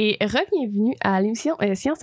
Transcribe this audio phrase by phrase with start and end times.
[0.00, 1.98] Et re-bienvenue à l'émission euh, Science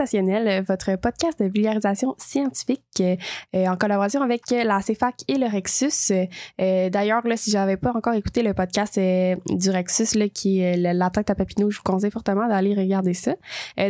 [0.68, 3.16] votre podcast de vulgarisation scientifique euh,
[3.56, 6.12] euh, en collaboration avec la CFAC et le Rexus.
[6.60, 11.10] Euh, D'ailleurs, si j'avais pas encore écouté le podcast du Rexus, là, qui est la
[11.10, 13.36] tête à Papineau, je vous conseille fortement d'aller regarder ça.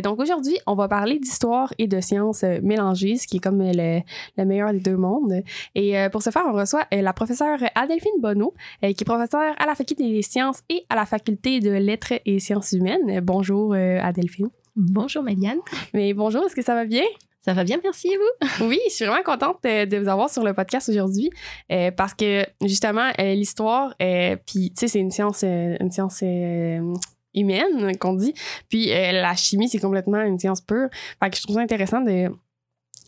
[0.04, 4.00] Donc aujourd'hui, on va parler d'histoire et de sciences mélangées, ce qui est comme le,
[4.36, 5.42] le meilleur des deux mondes.
[5.74, 9.74] Et pour ce faire, on reçoit la professeure Adelphine Bonneau, qui est professeure à la
[9.74, 13.20] Faculté des sciences et à la Faculté de lettres et sciences humaines.
[13.20, 14.48] Bonjour euh, Adelphine.
[14.76, 15.58] Bonjour Méliane.
[15.94, 17.04] Mais bonjour, est-ce que ça va bien?
[17.40, 18.66] Ça va bien, merci et vous?
[18.66, 21.30] Oui, je suis vraiment contente euh, de vous avoir sur le podcast aujourd'hui
[21.70, 26.20] euh, parce que justement, euh, l'histoire, euh, puis tu sais, c'est une science, une science
[26.24, 26.92] euh,
[27.34, 28.34] humaine qu'on dit,
[28.68, 30.88] puis euh, la chimie, c'est complètement une science pure.
[31.22, 32.30] Fait que je trouve ça intéressant de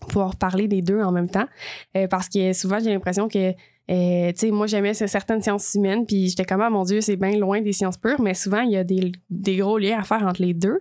[0.08, 1.48] pouvoir parler des deux en même temps
[1.96, 3.52] euh, parce que souvent, j'ai l'impression que
[3.90, 7.00] euh, tu sais, moi, j'aimais ce- certaines sciences humaines, puis j'étais comme, ah, mon Dieu,
[7.00, 9.12] c'est bien loin des sciences pures, mais souvent, il y a des,
[9.56, 10.80] gros liens à faire entre les deux.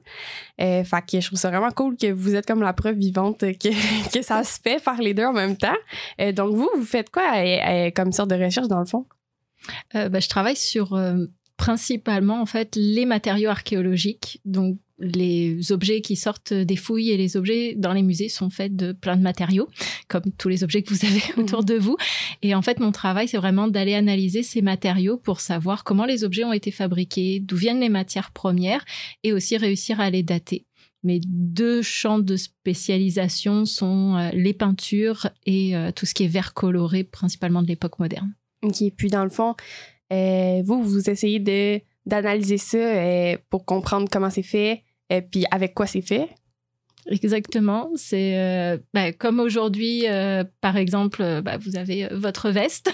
[0.62, 4.44] Euh, je trouve ça vraiment cool que vous êtes comme la preuve vivante que, ça
[4.44, 5.78] se fait faire les deux en même temps.
[6.20, 9.06] Euh, donc, vous, vous faites quoi euh, comme sorte de recherche dans le fond?
[9.94, 10.98] Bah, je travaille sur
[11.58, 14.40] principalement en fait les matériaux archéologiques.
[14.46, 18.76] Donc les objets qui sortent des fouilles et les objets dans les musées sont faits
[18.76, 19.68] de plein de matériaux,
[20.08, 21.98] comme tous les objets que vous avez autour de vous.
[22.42, 26.24] Et en fait, mon travail, c'est vraiment d'aller analyser ces matériaux pour savoir comment les
[26.24, 28.84] objets ont été fabriqués, d'où viennent les matières premières,
[29.24, 30.66] et aussi réussir à les dater.
[31.04, 36.28] Mes deux champs de spécialisation sont euh, les peintures et euh, tout ce qui est
[36.28, 38.34] verre coloré, principalement de l'époque moderne.
[38.64, 38.84] OK.
[38.96, 39.56] Puis, dans le fond,
[40.12, 45.46] euh, vous, vous essayez de d'analyser ça euh, pour comprendre comment c'est fait, et puis
[45.52, 46.30] avec quoi c'est fait?
[47.10, 47.90] Exactement.
[47.96, 52.92] C'est euh, bah, comme aujourd'hui, euh, par exemple, euh, bah, vous avez votre veste.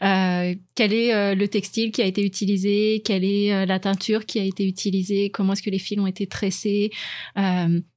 [0.00, 3.02] Quel est le textile qui a été utilisé?
[3.04, 5.30] Quelle est la teinture qui a été utilisée?
[5.30, 6.90] Comment est-ce que les fils ont été tressés?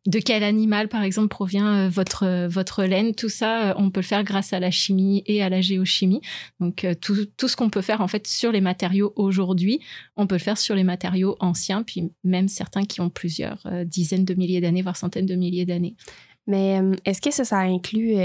[0.06, 3.92] De quel animal, par exemple, provient euh, votre euh, votre laine Tout ça, euh, on
[3.92, 6.22] peut le faire grâce à la chimie et à la géochimie.
[6.62, 9.82] Donc tout, tout ce qu'on peut faire en fait sur les matériaux aujourd'hui,
[10.16, 14.26] on peut le faire sur les matériaux anciens, puis même certains qui ont plusieurs dizaines
[14.26, 15.96] de milliers d'années, voire centaines de milliers d'années.
[16.48, 18.16] Mais est-ce que ça, inclut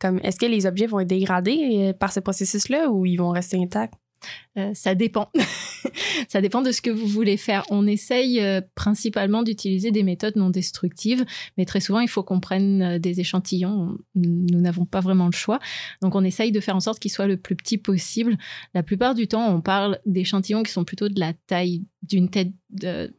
[0.00, 3.58] comme est-ce que les objets vont être dégradés par ce processus-là ou ils vont rester
[3.62, 3.94] intacts?
[4.56, 5.30] Euh, ça dépend.
[6.28, 7.64] ça dépend de ce que vous voulez faire.
[7.70, 11.24] On essaye euh, principalement d'utiliser des méthodes non destructives,
[11.56, 13.96] mais très souvent, il faut qu'on prenne euh, des échantillons.
[14.14, 15.58] Nous n'avons pas vraiment le choix.
[16.02, 18.36] Donc, on essaye de faire en sorte qu'ils soient le plus petit possible.
[18.74, 22.52] La plupart du temps, on parle d'échantillons qui sont plutôt de la taille d'une tête
[22.70, 23.12] de,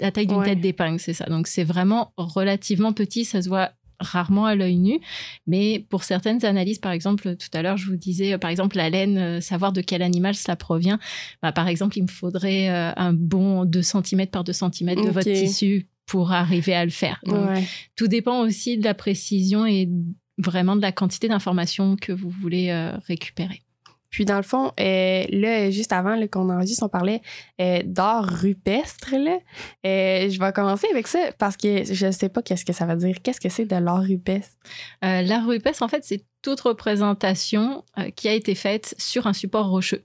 [0.00, 0.44] la taille d'une Ouais.
[0.44, 1.26] tête d'épingle, c'est ça.
[1.26, 3.70] Donc c'est vraiment relativement petit, ça se voit
[4.00, 5.00] rarement à l'œil nu,
[5.46, 8.76] mais pour certaines analyses, par exemple, tout à l'heure, je vous disais, euh, par exemple,
[8.76, 10.98] la laine, euh, savoir de quel animal cela provient,
[11.42, 15.10] bah, par exemple, il me faudrait euh, un bon 2 cm par 2 cm de
[15.10, 17.20] votre tissu pour arriver à le faire.
[17.26, 17.64] Donc, Ouais.
[17.96, 19.88] Tout dépend aussi de la précision et
[20.38, 22.72] vraiment de la quantité d'informations que vous voulez
[23.06, 23.62] récupérer.
[24.16, 27.20] Puis dans le fond, euh, là, juste avant qu'on enregistre, on parlait
[27.60, 29.14] euh, d'art rupestre.
[29.14, 29.36] Là.
[29.84, 32.86] Euh, je vais commencer avec ça parce que je ne sais pas qu'est-ce que ça
[32.86, 33.16] veut dire.
[33.22, 34.56] Qu'est-ce que c'est de l'art rupestre?
[35.02, 37.84] L'art rupestre, en fait, c'est toute représentation
[38.14, 40.02] qui a été faite sur un support rocheux.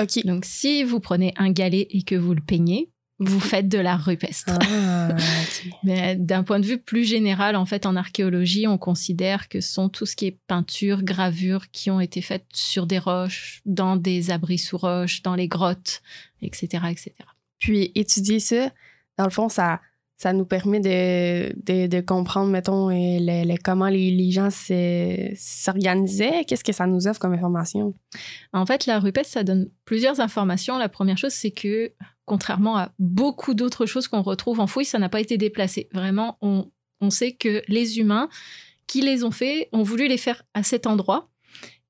[0.00, 0.26] OK.
[0.26, 2.88] Donc, si vous prenez un galet et que vous le peignez,
[3.28, 4.52] vous faites de l'art rupestre.
[4.60, 5.14] Ah.
[5.84, 9.72] Mais d'un point de vue plus général, en fait, en archéologie, on considère que ce
[9.72, 13.96] sont tout ce qui est peinture, gravure qui ont été faites sur des roches, dans
[13.96, 16.02] des abris sous roches, dans les grottes,
[16.40, 17.12] etc., etc.
[17.58, 18.70] Puis étudier ça,
[19.18, 19.80] dans le fond, ça,
[20.16, 24.50] ça nous permet de, de, de comprendre, mettons, le, le- comment les, les gens
[25.36, 26.44] s'organisaient.
[26.46, 27.94] Qu'est-ce que ça nous offre comme information?
[28.52, 30.78] En fait, la rupestre, ça donne plusieurs informations.
[30.78, 31.92] La première chose, c'est que,
[32.24, 35.88] contrairement à beaucoup d'autres choses qu'on retrouve en fouille, ça n'a pas été déplacé.
[35.92, 36.70] Vraiment, on,
[37.00, 38.28] on sait que les humains
[38.86, 41.28] qui les ont fait ont voulu les faire à cet endroit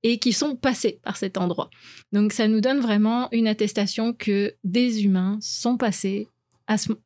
[0.02, 1.70] et qui sont passés par cet endroit.
[2.12, 6.28] Donc, ça nous donne vraiment une attestation que des humains sont passés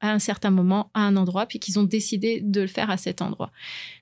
[0.00, 2.96] à, un certain moment, à un endroit, puis qu'ils ont décidé de le faire à
[2.96, 3.50] cet endroit.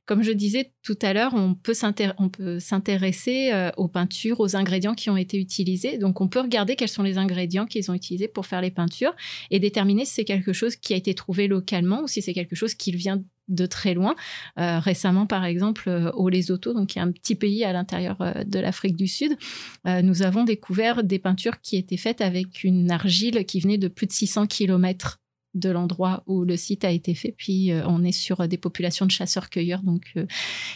[0.07, 5.09] Comme je disais tout à l'heure, on peut s'intéresser euh, aux peintures, aux ingrédients qui
[5.09, 5.97] ont été utilisés.
[5.97, 9.15] Donc, on peut regarder quels sont les ingrédients qu'ils ont utilisés pour faire les peintures
[9.51, 12.55] et déterminer si c'est quelque chose qui a été trouvé localement ou si c'est quelque
[12.55, 14.15] chose qui vient de très loin.
[14.59, 18.19] Euh, récemment, par exemple, euh, au Lesotho, donc qui est un petit pays à l'intérieur
[18.45, 19.37] de l'Afrique du Sud,
[19.85, 24.07] nous avons découvert des peintures qui étaient faites avec une argile qui venait de plus
[24.07, 25.21] de 600 km
[25.55, 27.35] de l'endroit où le site a été fait.
[27.37, 30.27] Puis euh, on est sur des populations de chasseurs-cueilleurs donc euh,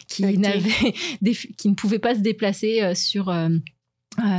[0.07, 0.23] qui,
[1.57, 3.35] qui ne pouvaient pas se déplacer euh, sur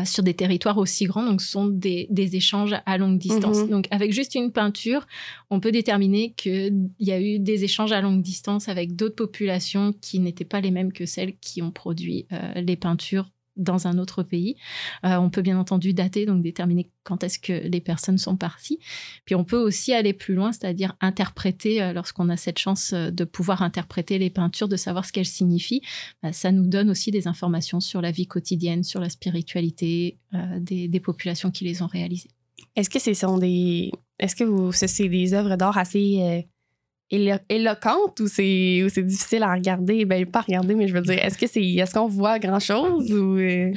[0.04, 3.60] sur des territoires aussi grands, donc ce sont des, échanges à longue distance.
[3.60, 3.70] Mhm.
[3.70, 5.08] Donc avec juste une peinture,
[5.50, 9.94] on peut déterminer qu'il y a eu des échanges à longue distance avec d'autres populations
[10.02, 12.28] qui n'étaient pas les mêmes que celles qui ont produit
[12.58, 13.30] les peintures
[13.60, 14.56] dans un autre pays.
[15.06, 18.80] Euh, on peut bien entendu dater, donc déterminer quand est-ce que les personnes sont parties.
[19.26, 23.12] Puis on peut aussi aller plus loin, c'est-à-dire interpréter, euh, lorsqu'on a cette chance euh,
[23.12, 25.82] de pouvoir interpréter les peintures, de savoir ce qu'elles signifient.
[26.24, 30.18] Bah, ça nous donne aussi des informations sur la vie quotidienne, sur la spiritualité
[30.60, 32.30] des, populations qui les ont réalisées.
[32.76, 33.92] Est-ce que ce sont des...
[34.20, 36.46] Est-ce que c'est des œuvres d'art assez
[37.12, 40.06] éloquente ou c'est c'est difficile à regarder?
[40.06, 43.12] Ben pas regarder mais je veux dire est-ce que c'est est-ce qu'on voit grand chose
[43.12, 43.72] ou euh?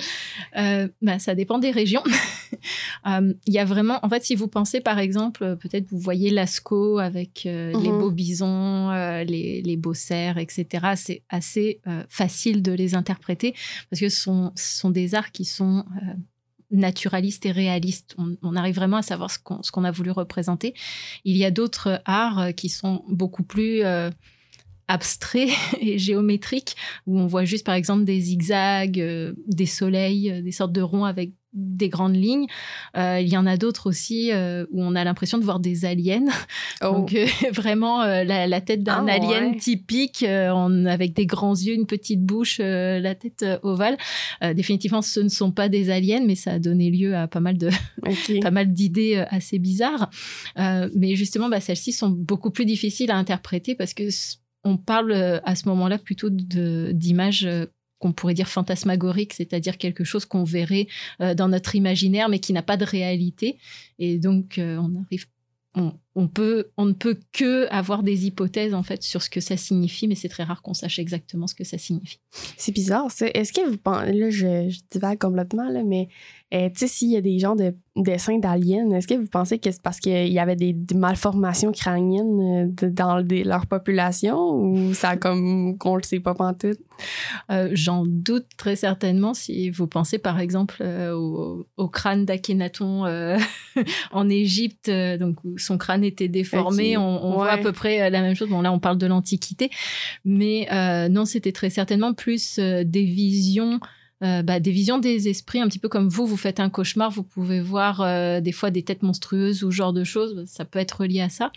[0.58, 2.02] Euh, ben, ça dépend des régions
[3.06, 6.30] euh, il y a vraiment en fait si vous pensez par exemple peut-être vous voyez
[6.30, 7.98] Lascaux avec les mhm.
[7.98, 8.90] beaux bisons
[9.26, 13.54] les, les beaux cerfs etc c'est assez facile de les interpréter
[13.90, 15.84] parce que ce sont, ce sont des arts qui sont
[16.72, 18.16] naturaliste et réaliste.
[18.42, 20.74] On, arrive vraiment à savoir ce qu'on a voulu représenter.
[21.24, 24.10] Il y a d'autres arts euh, qui sont beaucoup plus euh,
[24.88, 26.74] abstraits et géométriques,
[27.06, 31.04] où on voit juste par exemple des zigzags, euh, des soleils, des sortes de ronds
[31.04, 32.46] avec des grandes lignes.
[32.96, 35.84] Euh, il y en a d'autres aussi euh, où on a l'impression de voir des
[35.84, 36.26] aliens.
[36.82, 36.92] Oh.
[36.92, 42.22] Donc euh, vraiment la, tête d'un ah, alien typique avec des grands yeux, une petite
[42.22, 43.96] bouche, la tête ovale.
[44.54, 47.58] définitivement, ce ne sont pas des aliens, mais ça a donné lieu à pas mal
[47.58, 47.70] de
[48.42, 50.10] pas mal d'idées assez bizarres.
[50.56, 54.04] mais justement, bah, celles-ci sont beaucoup plus difficiles à interpréter parce que
[54.64, 55.12] on parle
[55.44, 57.48] à ce moment-là plutôt d'images
[58.02, 60.88] qu'on pourrait dire fantasmagorique, c'est-à-dire quelque chose qu'on verrait
[61.20, 63.58] euh, dans notre imaginaire mais qui n'a pas de réalité.
[64.00, 65.26] Et donc, euh, on arrive
[66.14, 69.56] on, peut, on ne peut que avoir des hypothèses en fait sur ce que ça
[69.56, 72.20] signifie, mais c'est très rare qu'on sache exactement ce que ça signifie.
[72.58, 73.06] C'est bizarre.
[73.20, 76.08] Est-ce que vous pensez, là, je, je divague complètement, là, mais
[76.52, 79.58] euh, tu sais, s'il y a des genres de dessins d'aliens, est-ce que vous pensez
[79.58, 85.16] que c'est parce qu'il y avait des, malformations crâniennes euh, dans leur population ou ça
[85.16, 86.78] comme qu'on le sait pas pantoute?
[87.50, 93.04] Euh, J'en doute très certainement si vous pensez par exemple euh, au, crâne d'Akhenaton
[94.12, 98.34] en Égypte, donc où son crâne était déformé, on, voit à peu près la même
[98.34, 98.48] chose.
[98.48, 99.70] Bon là on parle de l'Antiquité,
[100.24, 100.66] mais
[101.10, 103.80] non c'était très certainement plus des visions
[104.22, 107.10] euh, bah, des visions des esprits, un petit peu comme vous, vous faites un cauchemar,
[107.10, 110.64] vous pouvez voir euh, des fois des têtes monstrueuses ou ce genre de choses, ça
[110.64, 111.50] peut être lié à ça.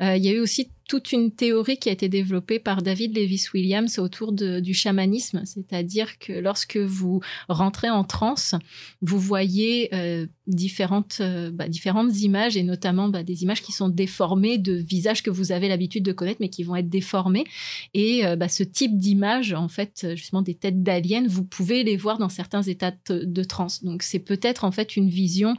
[0.00, 3.16] Euh, il y a eu aussi toute une théorie qui a été développée par David
[3.16, 8.54] Lewis Williams autour du chamanisme, c'est-à-dire que lorsque vous rentrez en transe,
[9.00, 13.88] vous voyez euh, différentes, euh, bah, différentes images et notamment bah, des images qui sont
[13.88, 17.44] déformées de visages que vous avez l'habitude de connaître mais qui vont être déformés.
[17.94, 21.96] Et euh, bah, ce type d'image, en fait, justement des têtes d'aliens, vous pouvez les
[21.96, 23.82] voir dans certains états de, de transe.
[23.84, 25.54] Donc c'est peut-être en fait une vision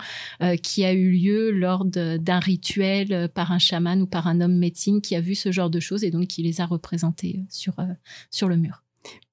[0.62, 5.02] qui a eu lieu lors d'un rituel par un chaman ou par un homme médecine
[5.02, 7.80] qui a vu ce genre de choses et donc qui les a représentées euh, sur,
[7.80, 7.86] euh,
[8.30, 8.84] sur le mur.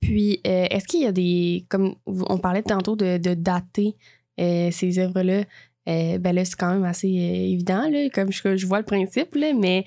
[0.01, 1.67] Puis, euh, est-ce qu'il y a des.
[1.69, 3.97] Comme on parlait tantôt de, dater
[4.39, 5.45] ces œuvres-là,
[5.87, 9.53] ben là, c'est quand même assez évident, là, comme je, je, vois le principe, là,
[9.53, 9.85] mais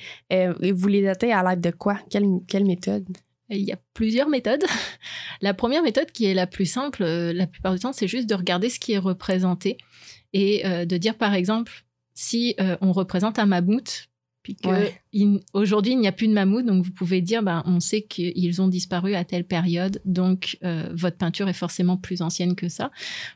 [0.71, 1.99] vous les datez à l'aide de quoi?
[2.09, 3.05] Quelle, quelle méthode?
[3.49, 4.63] Il y a plusieurs méthodes.
[5.41, 8.35] La première méthode qui est la plus simple, la plupart du temps, c'est juste de
[8.35, 9.77] regarder ce qui est représenté
[10.33, 11.83] et de dire, par exemple,
[12.13, 14.07] si on représente un mammouth,
[14.43, 14.57] puis
[15.53, 18.61] aujourd'hui il n'y a plus de mammouth, donc vous pouvez dire, ben, on sait qu'ils
[18.61, 22.91] ont disparu à telle période, donc euh, votre peinture est forcément plus ancienne que ça.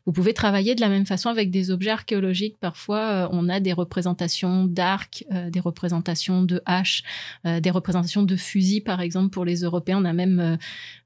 [0.05, 2.57] Vous pouvez travailler de la même façon avec des objets archéologiques.
[2.59, 7.03] Parfois, euh, on a des représentations d'arcs, euh, des représentations de haches,
[7.45, 9.99] des représentations de fusils, par exemple, pour les Européens.
[10.01, 10.57] On a même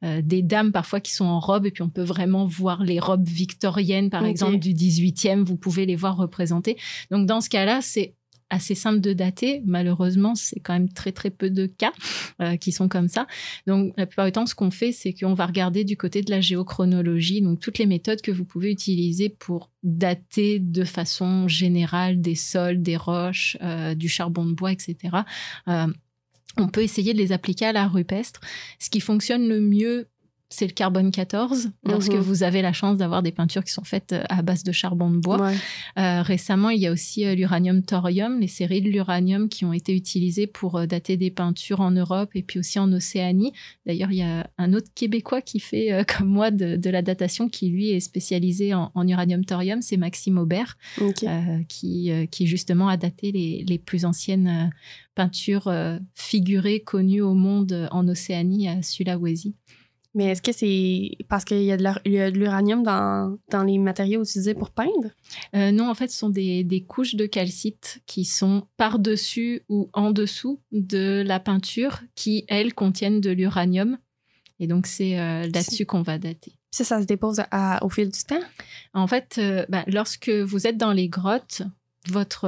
[0.01, 3.27] des dames parfois qui sont en robe, et puis on peut vraiment voir les robes
[3.27, 5.43] victoriennes, par exemple, du 18e.
[5.43, 6.77] Vous pouvez les voir représentées.
[7.12, 8.15] Donc dans ce cas-là, c'est
[8.51, 9.63] assez simple de dater.
[9.65, 11.93] Malheureusement, c'est quand même très très peu de cas
[12.41, 13.25] euh, qui sont comme ça.
[13.65, 16.29] Donc la plupart du temps, ce qu'on fait, c'est qu'on va regarder du côté de
[16.29, 22.22] la géochronologie, donc toutes les méthodes que vous pouvez utiliser pour dater de façon générale
[22.22, 24.98] des sols, des roches, euh, du charbon de bois, etc.
[25.67, 25.88] Euh,
[26.58, 28.41] on peut essayer de les appliquer à la rupestre.
[28.79, 30.08] Ce qui fonctionne le mieux
[30.53, 32.20] c'est le carbone 14, lorsque Mhm.
[32.20, 35.10] vous avez la chance d'avoir des peintures qui sont faites euh, à base de charbon
[35.10, 35.41] de bois.
[35.41, 35.55] Ouais.
[35.98, 39.72] Euh, récemment, il y a aussi euh, l'uranium thorium, les séries de l'uranium qui ont
[39.72, 43.53] été utilisées pour dater des peintures en Europe et puis aussi en Océanie.
[43.86, 47.01] D'ailleurs, il y a un autre Québécois qui fait euh, comme moi de, de la
[47.01, 52.46] datation qui, lui, est spécialisé en, en uranium thorium, c'est Maxime Aubert, euh, qui, qui
[52.46, 54.70] justement a daté les, les plus anciennes
[55.15, 55.72] peintures
[56.15, 59.55] figurées connues au monde en Océanie à Sulawesi.
[60.13, 64.53] Mais est-ce que c'est parce qu'il y a de l'uranium dans, dans les matériaux utilisés
[64.53, 65.10] pour peindre?
[65.56, 69.89] Euh, non, en fait, ce sont des, des couches de calcite qui sont par-dessus ou
[69.94, 73.98] en dessous de la peinture qui, elles, contiennent de l'uranium.
[74.60, 76.53] Et donc, c'est euh, là-dessus qu'on va dater.
[76.72, 78.39] Ça, ça se dépose à- au fil du temps?
[78.94, 81.63] En fait, euh, bah, lorsque vous êtes dans les grottes,
[82.08, 82.48] votre,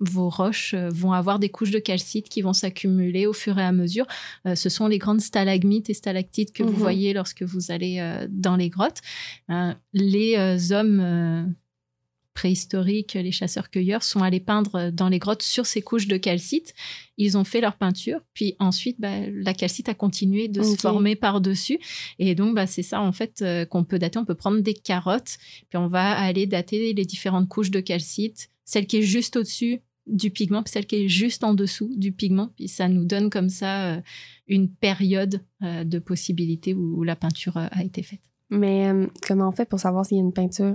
[0.00, 3.62] vos roches euh, vont avoir des couches de calcite qui vont s'accumuler au fur et
[3.62, 4.06] à mesure.
[4.46, 6.78] Euh, ce sont les grandes stalagmites et stalactites que vous Mhm.
[6.78, 9.00] voyez lorsque vous allez euh, dans les grottes.
[9.50, 11.54] Euh, les hommes
[12.32, 16.72] préhistoriques, les chasseurs-cueilleurs, sont allés peindre dans les grottes sur ces couches de calcite.
[17.18, 21.16] Ils ont fait leur peinture, puis ensuite, bah, la calcite a continué de se former
[21.16, 21.78] par-dessus.
[22.18, 24.18] Et donc, bah, c'est ça, en fait, qu'on peut dater.
[24.18, 25.36] On peut prendre des carottes,
[25.68, 29.80] puis on va aller dater les différentes couches de calcite, celle qui est juste au-dessus
[30.10, 32.50] du pigment, puis celle qui est juste en dessous du pigment.
[32.56, 34.00] Puis ça nous donne comme ça euh,
[34.46, 38.20] une période euh, de possibilités où, où la peinture euh, a été faite.
[38.50, 38.90] Mais
[39.26, 40.74] comment on fait pour savoir s'il y a une peinture?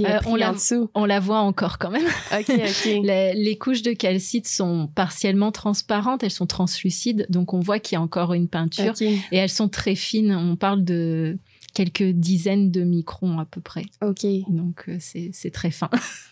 [0.00, 0.54] Euh, pris on la-.
[0.94, 2.06] On la voit encore quand même.
[2.84, 7.96] Les, les couches de calcite sont partiellement transparentes, elles sont translucides, donc on voit qu'il
[7.96, 8.94] y a encore une peinture.
[9.00, 11.38] Et elles sont très fines, on parle de
[11.74, 13.84] quelques dizaines de microns à peu près.
[14.02, 14.26] OK.
[14.48, 15.90] Donc c'est très fin.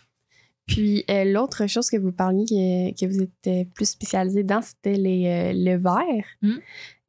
[0.71, 4.95] Puis euh, l'autre chose que vous parliez que, que vous étiez plus spécialisé dans, c'était
[4.95, 6.25] les, euh, le verre.
[6.43, 6.53] Mm.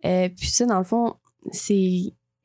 [0.05, 1.15] Euh, puis ça, dans le fond,
[1.51, 2.01] c'est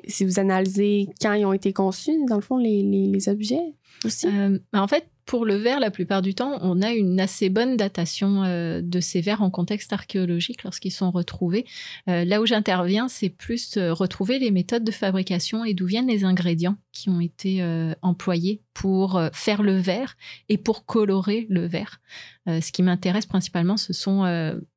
[0.07, 3.75] si vous analysez quand ils ont été conçus, dans le fond, les, les, les objets
[4.05, 4.27] aussi?
[4.29, 7.77] Euh, en fait, pour le verre, la plupart du temps, on a une assez bonne
[7.77, 11.67] datation euh, de ces verres en contexte archéologique lorsqu'ils sont retrouvés.
[12.09, 16.07] Euh, là où j'interviens, c'est plus euh, retrouver les méthodes de fabrication et d'où viennent
[16.07, 17.63] les ingrédients qui ont été
[18.01, 20.17] employés pour faire le verre
[20.49, 22.01] et pour colorer le verre.
[22.47, 24.25] Ce qui m'intéresse principalement, ce sont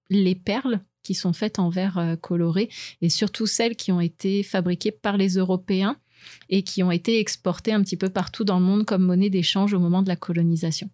[0.10, 2.68] les perles qui sont faites en verre coloré
[3.01, 5.96] et surtout celles qui ont été fabriquées par les Européens
[6.49, 9.73] et qui ont été exportées un petit peu partout dans le monde comme monnaie d'échange
[9.73, 10.89] au moment de la colonisation.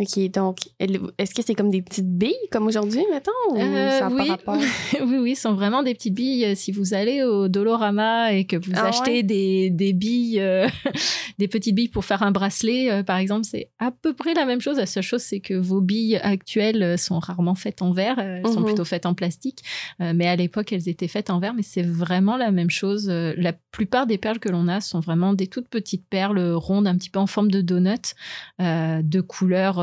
[0.00, 4.08] OK, donc, est-ce que c'est comme des petites billes, comme aujourd'hui, mettons, ou Euh, ça
[4.10, 4.28] oui.
[4.28, 4.56] rapport?
[5.06, 6.56] oui, oui, ce sont vraiment des petites billes.
[6.56, 9.22] Si vous allez au Dolorama et que vous Ah achetez ouais?
[9.22, 10.66] des, des billes, euh,
[11.38, 14.46] des petites billes pour faire un bracelet, euh, par exemple, c'est à peu près la
[14.46, 14.78] même chose.
[14.78, 18.40] La seule chose, c'est que vos billes actuelles euh, sont rarement faites en verre, euh,
[18.44, 18.66] elles sont Mhm.
[18.66, 19.60] plutôt faites en plastique.
[20.00, 23.08] Euh, mais à l'époque, elles étaient faites en verre, mais c'est vraiment la même chose.
[23.08, 26.88] Euh, La plupart des perles que l'on a sont vraiment des toutes petites perles rondes,
[26.88, 28.14] un petit peu en forme de donut,
[28.60, 29.20] euh, de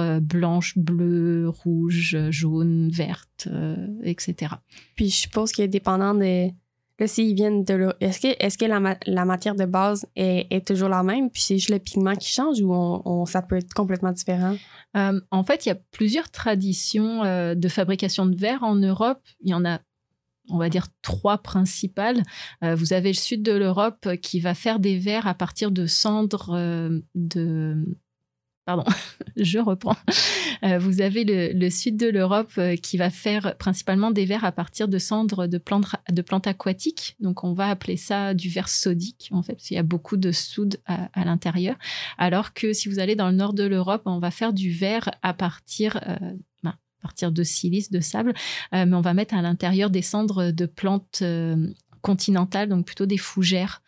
[0.01, 4.53] couleurs euh, blanche, bleue, rouge, jaune, verte, euh, etc.
[4.96, 6.50] Puis je suppose que dépendant de.
[7.00, 10.46] Là, s'ils viennent de est-ce que, est que la, ma- la matière de base est,
[10.51, 13.41] est toujours la même, puis c'est juste le pigment qui change ou on, on- ça
[13.41, 14.55] peut être complètement différent?
[14.96, 19.20] Euh, en fait, il y a plusieurs traditions euh, de fabrication de verre en Europe.
[19.39, 19.79] Il y en a,
[20.50, 22.22] on va dire, trois principales.
[22.63, 25.88] Euh, vous avez le sud de l'Europe qui va faire des verres à partir de
[25.88, 26.55] cendres
[27.15, 27.84] de...
[28.65, 28.84] Pardon,
[29.38, 29.98] je reprends.
[30.63, 34.51] Euh, vous avez le, sud de l'Europe euh, qui va faire principalement des verres à
[34.51, 37.15] partir de cendres de plantes, aquatiques.
[37.20, 40.18] Donc, on va appeler ça du verre sodique, en fait, parce qu'il y a beaucoup
[40.18, 41.75] de soude à, l'intérieur.
[42.18, 45.10] Alors que si vous allez dans le nord de l'Europe, on va faire du verre
[45.24, 46.18] à partir, euh,
[46.63, 48.34] ben, à partir de silice, de sable,
[48.72, 51.24] mais on va mettre à l'intérieur des cendres de plantes
[52.01, 53.82] continentales, donc plutôt des fougères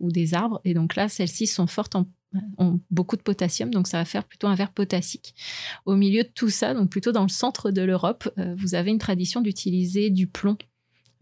[0.00, 0.60] ou des arbres.
[0.64, 2.06] Et donc là, celles-ci sont fortes en
[2.58, 5.34] ont beaucoup de potassium, donc ça va faire plutôt un verre potassique.
[5.84, 8.90] Au milieu de tout ça, donc plutôt dans le centre de l'Europe, euh, vous avez
[8.90, 10.56] une tradition d'utiliser du plomb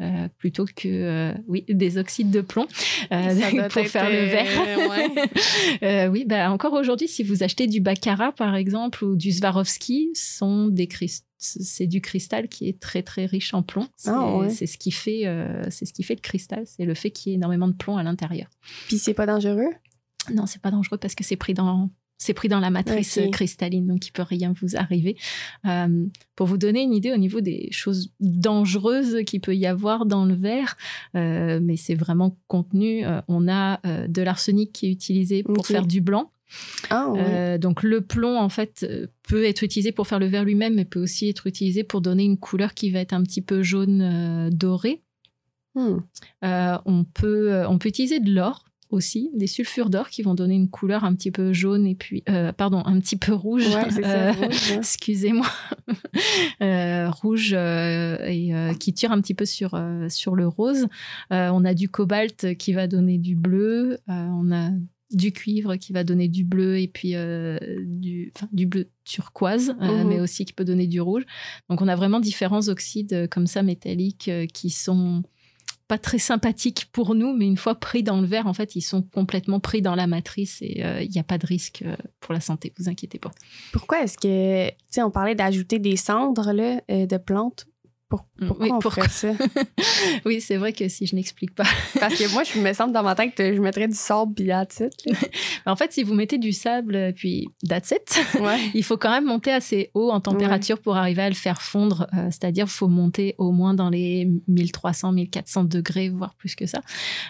[0.01, 2.67] euh, plutôt que euh, oui des oxydes de plomb
[3.13, 4.89] euh, pour faire le verre.
[5.81, 6.09] ouais.
[6.11, 10.67] Oui, bah, encore aujourd'hui, si vous achetez du baccarat par exemple ou du Swarovski, sont
[10.67, 10.89] des
[11.39, 13.87] c'est du cristal qui est très très riche en plomb.
[13.97, 14.51] C'est Ah, ouais.
[14.51, 15.23] c'est ce qui fait
[15.71, 17.97] c'est ce qui fait le cristal, c'est le fait qu'il y ait énormément de plomb
[17.97, 18.49] à l'intérieur.
[18.89, 19.71] Puis c'est pas dangereux?
[20.33, 23.87] Non, c'est pas dangereux parce que c'est pris dans c'est pris dans la matrice cristalline,
[23.87, 25.17] donc il peut rien vous arriver.
[25.67, 30.07] Euh, pour vous donner une idée au niveau des choses dangereuses qu'il peut y avoir
[30.07, 30.77] dans le verre,
[31.17, 33.05] euh, mais c'est vraiment contenu.
[33.05, 36.31] euh, on a de l'arsenic qui est utilisé pour faire du blanc.
[36.89, 37.59] Ah, ouais.
[37.59, 38.87] Donc le plomb en fait
[39.27, 42.25] peut être utilisé pour faire le verre lui-même, mais peut aussi être utilisé pour donner
[42.25, 45.03] une couleur qui va être un petit peu jaune doré.
[45.75, 45.99] Hmm.
[46.43, 48.65] On peut on peut utiliser de l'or
[48.95, 52.23] aussi, des sulfures d'or qui vont donner une couleur un petit peu jaune et puis
[52.29, 53.67] euh, pardon un petit peu rouge.
[53.69, 54.05] Ouais.
[54.05, 54.73] Euh, rouge.
[54.79, 55.47] Excusez-moi,
[56.63, 60.87] Euh, rouge et qui tire un petit peu sur sur le rose.
[61.31, 63.99] On a du cobalt qui va donner du bleu.
[64.09, 64.71] On a
[65.11, 67.15] du cuivre qui va donner du bleu et puis
[67.87, 70.09] du, du bleu turquoise, euh, Mhm.
[70.09, 71.25] mais aussi qui peut donner du rouge.
[71.69, 75.23] Donc on a vraiment différents oxydes euh, comme ça métalliques euh, qui sont
[75.87, 78.83] pas très sympathiques pour nous, mais une fois pris dans le verre, en fait, ils
[78.83, 81.97] sont complètement pris dans la matrice et euh, il n'y a pas de risque euh,
[82.21, 83.31] pour la santé, vous inquiétez pas.
[83.73, 87.67] Pourquoi est-ce que, tu sais, on parlait d'ajouter des cendres là, euh, de plantes?
[88.17, 89.09] Pour- Mm, pourquoi oui, on pourquoi?
[89.09, 89.45] ferait ça?
[90.25, 91.65] oui, c'est vrai que si je n'explique pas.
[92.01, 94.47] Parce que moi, je me semble dans ma tête que je mettrais du sable puis
[94.47, 95.15] that's it,
[95.67, 98.59] en fait, si vous mettez du sable, euh, puis that's it, Ouais.
[98.75, 102.07] il faut quand même monter assez haut en température pour arriver à le faire fondre.
[102.15, 106.67] Euh, C'est-à-dire, il faut monter au moins dans les 1300, 1400 degrés, voire plus que
[106.67, 106.81] ça.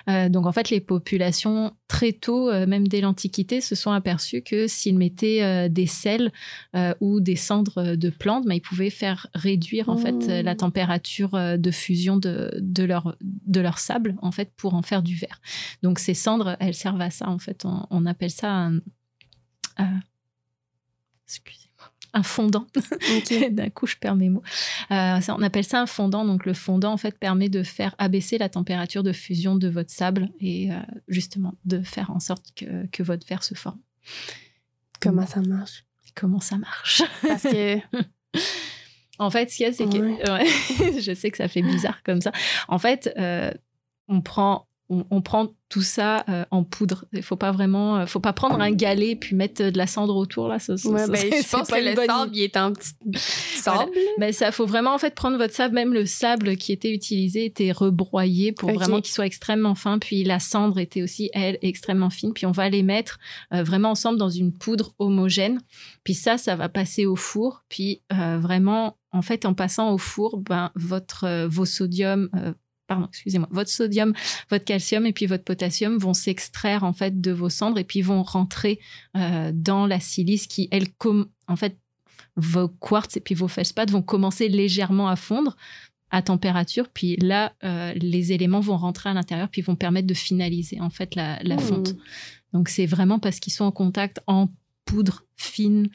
[0.09, 4.43] Euh, donc, en fait, les populations, très tôt, euh, même dès l'Antiquité, se sont aperçues
[4.43, 6.33] que s'ils mettaient des sels
[7.01, 10.41] ou des cendres de plantes, bah, ils pouvaient faire réduire, en fait, Mmh.
[10.43, 14.83] la température euh, de fusion de, de, leur, de leur sable, en fait, pour en
[14.83, 15.41] faire du verre.
[15.83, 17.65] Donc, ces cendres, elles servent à ça, en fait.
[17.65, 18.77] On, on appelle ça un...
[19.79, 20.01] un-
[21.27, 22.67] excusez-moi, un fondant.
[23.51, 24.43] D'un coup, je perds mes mots.
[24.91, 26.25] Euh, ça, on appelle ça un fondant.
[26.25, 29.91] Donc, le fondant, en fait, permet de faire abaisser la température de fusion de votre
[29.91, 30.77] sable et euh,
[31.09, 33.81] justement de faire en sorte que, que votre verre se forme.
[35.01, 35.85] Comment ça marche?
[36.15, 37.03] Comment ça marche?
[37.27, 37.79] Parce que,
[39.19, 39.99] En fait, ce qu'il y a, c'est que.
[40.93, 42.33] ouais, je sais que ça fait bizarre comme ça.
[42.69, 43.51] En fait, euh,
[44.09, 44.67] on prend.
[44.91, 47.07] On, on prend tout ça euh, en poudre.
[47.15, 50.15] Il faut pas vraiment, euh, faut pas prendre un galet puis mettre de la cendre
[50.15, 50.59] autour là.
[50.59, 52.71] Ça, ça- ouais, ça, ben, je pense pas que le bonne sable, il est en
[52.75, 53.91] petit sable.
[54.19, 55.75] Mais ça, faut vraiment en fait prendre votre sable.
[55.75, 59.99] Même le sable qui était utilisé était rebroyé pour vraiment qu'il soit extrêmement fin.
[59.99, 62.35] Puis la cendre était aussi elle extrêmement fine.
[62.35, 63.19] Puis on va les mettre
[63.55, 65.63] euh, vraiment ensemble dans une poudre homogène.
[66.05, 67.65] Puis ça, ça va passer au four.
[67.71, 72.53] Puis vraiment, en fait, en passant au four, ben votre euh, vos sodiums euh,
[72.87, 73.49] Pardon, excusez-moi.
[73.51, 74.13] Votre sodium,
[74.51, 78.03] votre calcium et puis votre potassium vont s'extraire en fait de vos cendres et puis
[78.03, 78.79] vont rentrer
[79.17, 81.79] euh, dans la silice qui, elle, com- en fait,
[82.37, 85.57] vos quartz et puis vos feldspaths vont commencer légèrement à fondre
[86.11, 90.15] à température, puis là, euh, les éléments vont rentrer à l'intérieur, puis vont permettre de
[90.15, 91.61] finaliser en fait la, la Hmm.
[91.61, 91.95] fonte.
[92.53, 94.49] Donc c'est vraiment parce qu'ils sont en contact en
[94.85, 95.89] poudre fine,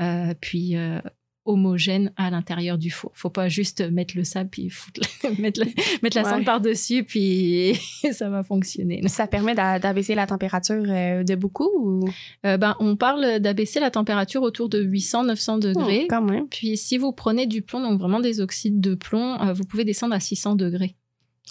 [0.00, 1.00] euh, puis euh,
[1.46, 3.10] homogène à l'intérieur du four.
[3.14, 5.00] Faut pas juste mettre le sable puis foutre
[5.38, 5.66] mettre, la,
[6.02, 6.30] mettre la Ouais.
[6.30, 7.74] cendre par dessus, puis
[8.12, 9.00] ça va fonctionner.
[9.08, 12.08] Ça permet d'a- d'abaisser la température euh, de beaucoup ou?
[12.44, 16.02] Euh, ben, on parle d'abaisser la température autour de 800-900 degrés.
[16.04, 16.48] Oh, quand même?
[16.48, 19.84] Puis si vous prenez du plomb, donc vraiment des oxydes de plomb, euh, vous pouvez
[19.84, 20.96] descendre à 600 degrés.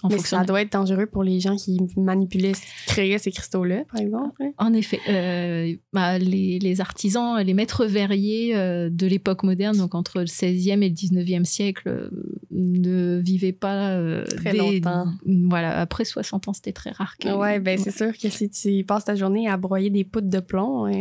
[0.02, 2.52] En Mais fonction ça de- doit être dangereux pour les gens qui manipulaient,
[2.86, 4.34] créaient ces cristaux-là, par exemple.
[4.42, 4.50] hein.
[4.58, 9.94] En effet, euh, bah, les, les artisans, les maîtres verriers euh, de l'époque moderne, donc
[9.94, 12.10] entre le 16e et le 19e siècle, euh,
[12.50, 13.98] ne vivaient pas
[14.36, 15.06] Très des- longtemps.
[15.48, 17.16] Voilà, après 60 ans, c'était très rare.
[17.18, 20.28] que- Ouais, ben c'est sûr que si tu passes ta journée à broyer des poudres
[20.28, 21.00] de plomb, hein,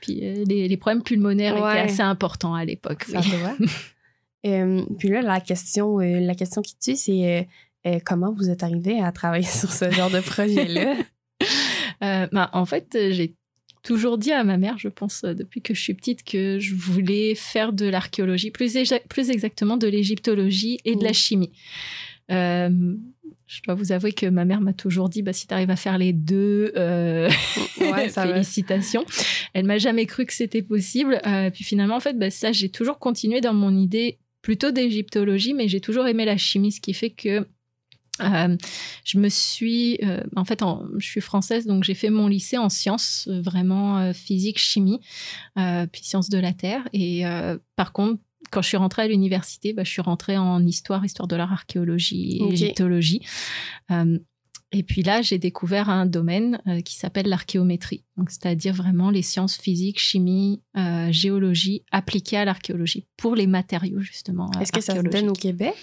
[0.00, 1.70] Puis les, les problèmes pulmonaires Ouais.
[1.72, 3.02] étaient assez importants à l'époque.
[3.02, 3.66] ça oui.
[4.98, 7.48] puis là, la question, la question qui tue, c'est
[7.96, 10.94] euh, comment vous êtes arrivé à travailler sur ce genre de projet-là?
[12.04, 13.34] Euh, bah, en fait, euh, j'ai
[13.82, 17.34] toujours dit à ma mère, je pense, depuis que je suis petite, que je voulais
[17.34, 21.14] faire de l'archéologie, plus, exa- plus exactement de l'égyptologie et de la Mm.
[21.14, 21.50] chimie.
[22.30, 22.94] Euh,
[23.48, 25.76] je dois vous avouer que ma mère m'a toujours dit, bah, si tu arrives à
[25.76, 27.28] faire les deux, euh,
[27.80, 28.32] Ouais, ça va.
[28.34, 29.04] félicitations.
[29.54, 31.20] Elle m'a jamais cru que c'était possible.
[31.26, 35.52] Euh, puis finalement, en fait, bah, ça, j'ai toujours continué dans mon idée plutôt d'égyptologie,
[35.54, 37.46] mais j'ai toujours aimé la chimie, ce qui fait que
[38.20, 38.56] euh,
[39.04, 42.58] je me suis, euh, en fait, en- je suis française, donc j'ai fait mon lycée
[42.58, 45.00] en sciences, euh, vraiment euh, physique, chimie,
[45.58, 46.88] euh, puis sciences de la terre.
[46.92, 50.64] Et euh, par contre, quand je suis rentrée à l'université, bah, je suis rentrée en
[50.66, 52.72] histoire, histoire de l'art, archéologie, et.
[54.70, 59.56] Et puis là, j'ai découvert un domaine euh, qui s'appelle l'archéométrie, c'est-à-dire vraiment les sciences
[59.56, 64.50] physiques, chimie, euh, géologie appliquées à l'archéologie pour les matériaux justement.
[64.60, 65.74] Est-ce que ça se donne au Québec?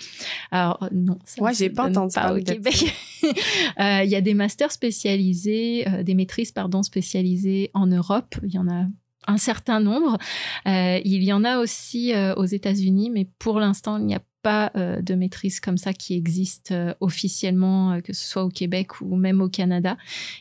[0.51, 2.95] Alors euh, non, ça Ouais, j'ai pas entendu pas au Québec.
[3.23, 8.35] Il y a des masters spécialisés, des maîtrises pardon spécialisées en Europe.
[8.43, 8.85] Il y en a
[9.27, 10.19] un certain nombre.
[10.67, 15.01] il y en a aussi aux États-Unis, mais pour l'instant, il n'y a pas euh,
[15.01, 19.15] de maîtrise comme ça qui existe euh, officiellement, euh, que ce soit au Québec ou
[19.15, 19.97] même au Canada.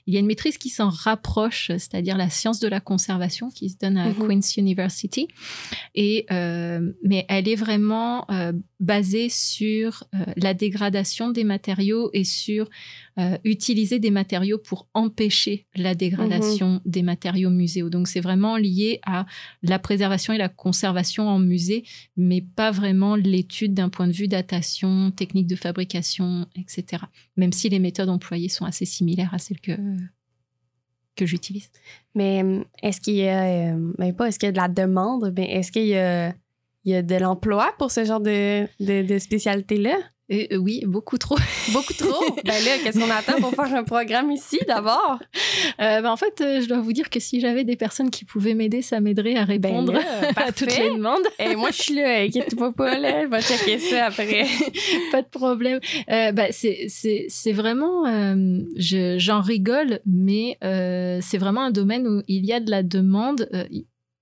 [0.06, 3.70] Il y a une maîtrise qui s'en rapproche, c'est-à-dire la science de la conservation qui
[3.70, 4.16] se donne à mhm.
[4.16, 5.26] Queen's University.
[5.94, 8.26] Et, mais elle est vraiment
[8.78, 10.04] basée sur
[10.36, 12.68] la dégradation des matériaux et sur
[13.44, 16.80] utiliser des matériaux pour empêcher la dégradation mhm.
[16.84, 17.88] des matériaux muséaux.
[17.88, 19.24] Donc c'est vraiment lié à
[19.62, 21.84] la préservation et la conservation en musée,
[22.16, 27.04] mais pas vraiment l'étude d'un point de vue datation, technique de fabrication, etc.
[27.36, 29.72] Même si les méthodes employées sont assez similaires à celles que,
[31.16, 31.70] que j'utilise.
[32.14, 34.68] Mais euh, est-ce qu'il y a, euh, ben pas est-ce qu'il y a de la
[34.68, 36.34] demande, mais est-ce qu'il y a,
[36.84, 39.96] il y a de l'emploi pour ce genre de, de, de spécialité-là?
[40.32, 41.36] Euh, oui, beaucoup trop.
[41.72, 42.24] beaucoup trop?
[42.44, 45.18] ben là, qu'est-ce qu'on attend pour faire un programme ici d'abord?
[45.80, 48.24] Euh, ben en fait, euh, je dois vous dire que si j'avais des personnes qui
[48.24, 49.94] pouvaient m'aider, ça m'aiderait à ben répondre
[50.36, 51.26] à toutes les demandes.
[51.38, 54.46] Et moi, je suis là, inquiète-toi pas, là, je vais checker ça après.
[55.12, 55.80] pas de problème.
[56.08, 58.04] Ben, c'est vraiment,
[58.76, 60.56] j'en rigole, mais
[61.20, 63.48] c'est vraiment un domaine où il y a de la demande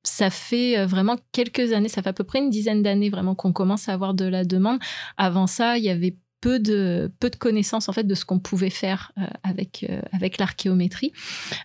[0.02, 3.34] ça fait euh, vraiment quelques années, ça fait à peu près une dizaine d'années vraiment
[3.34, 4.78] qu'on commence à avoir de la demande.
[5.16, 8.40] Avant ça, il y avait peu de, peu de connaissances en fait de ce qu'on
[8.40, 11.12] pouvait faire euh, avec, euh, avec l'archéométrie.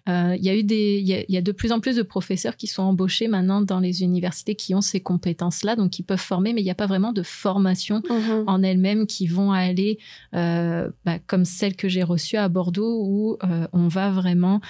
[0.06, 2.67] il y a eu des, il y a, de plus en plus de professeurs qui
[2.67, 6.62] sont embauchés maintenant dans les universités qui ont ces compétences-là, donc qui peuvent former, mais
[6.62, 8.43] il n'y a pas vraiment de formation mhm.
[8.45, 9.97] en elles-mêmes qui vont aller
[10.32, 13.38] bah, comme celle que j'ai reçue à Bordeaux où
[13.73, 14.62] on va vraiment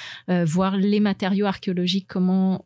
[0.45, 2.63] voir les matériaux archéologiques, comment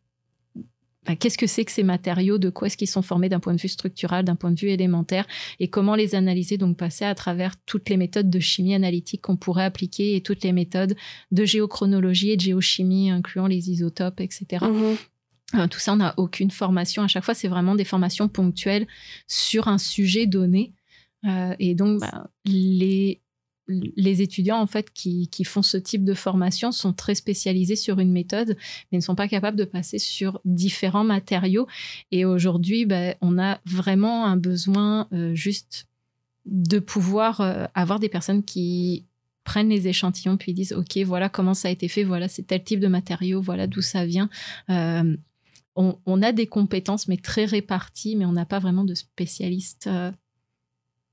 [1.20, 3.62] qu'est-ce que c'est que ces matériaux, de quoi est-ce qu'ils sont formés d'un point de
[3.62, 5.26] vue structural, d'un point de vue élémentaire,
[5.60, 9.38] et comment les analyser, donc passer à travers toutes les méthodes de chimie analytique qu'on
[9.38, 10.96] pourrait appliquer et toutes les méthodes
[11.32, 14.46] de géochronologie et de géochimie, incluant les isotopes, etc.
[14.52, 14.98] Mm-hmm.
[15.56, 17.04] Euh, tout ça, on n'a aucune formation.
[17.04, 18.88] À chaque fois, c'est vraiment des formations ponctuelles
[19.28, 20.74] sur un sujet donné.
[21.26, 23.22] Euh, et donc, bah, les,
[23.68, 28.12] les étudiants en fait qui, font ce type de formation sont très spécialisés sur une
[28.12, 28.58] méthode,
[28.92, 31.68] mais ne sont pas capables de passer sur différents matériaux.
[32.12, 35.88] Et aujourd'hui, ben, on a vraiment un besoin euh, juste
[36.46, 39.06] de pouvoir euh, avoir des personnes qui
[39.44, 42.64] prennent les échantillons puis disent ok voilà comment ça a été fait voilà c'est tel
[42.64, 44.30] type de matériau voilà d'où ça vient
[44.70, 45.16] euh,
[45.76, 49.90] on, a des compétences mais très réparties mais on n'a pas vraiment de spécialistes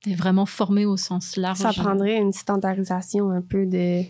[0.03, 1.59] T'es vraiment formé au sens large.
[1.59, 4.05] Ça prendrait une standardisation un peu de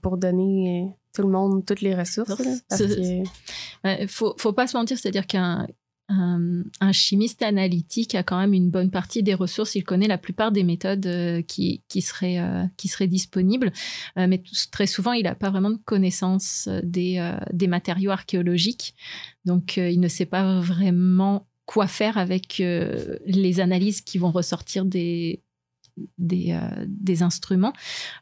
[0.00, 2.32] pour donner euh, tout le monde toutes les ressources.
[2.78, 3.24] Il
[3.84, 5.66] ne faut, faut pas se mentir, c'est-à-dire qu'un
[6.12, 9.76] un, chimiste analytique a quand même une bonne partie des ressources.
[9.76, 13.72] Il connaît la plupart des méthodes euh, qui, qui, seraient, euh, qui seraient disponibles.
[14.16, 14.42] mais
[14.72, 18.96] très souvent, il n'a pas vraiment de connaissance des, des matériaux archéologiques.
[19.44, 24.84] Donc, il ne sait pas vraiment quoi faire avec euh, les analyses qui vont ressortir
[24.84, 25.40] des,
[26.18, 27.72] des, euh, des instruments.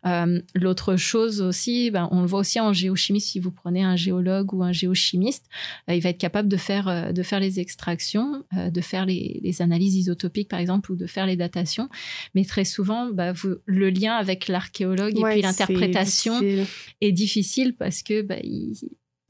[0.05, 3.97] Euh, l'autre chose aussi, ben, on le voit aussi en géochimie, si vous prenez un
[3.97, 5.47] géologue ou un géochimiste,
[5.89, 9.97] il va être capable de faire, de faire les extractions, de faire les, les, analyses
[9.97, 11.89] isotopiques, par exemple, ou de faire les datations.
[12.35, 16.39] Mais très souvent, ben, vous, le lien avec l'archéologue et puis l'interprétation
[17.01, 18.75] est, difficile parce que ben, il,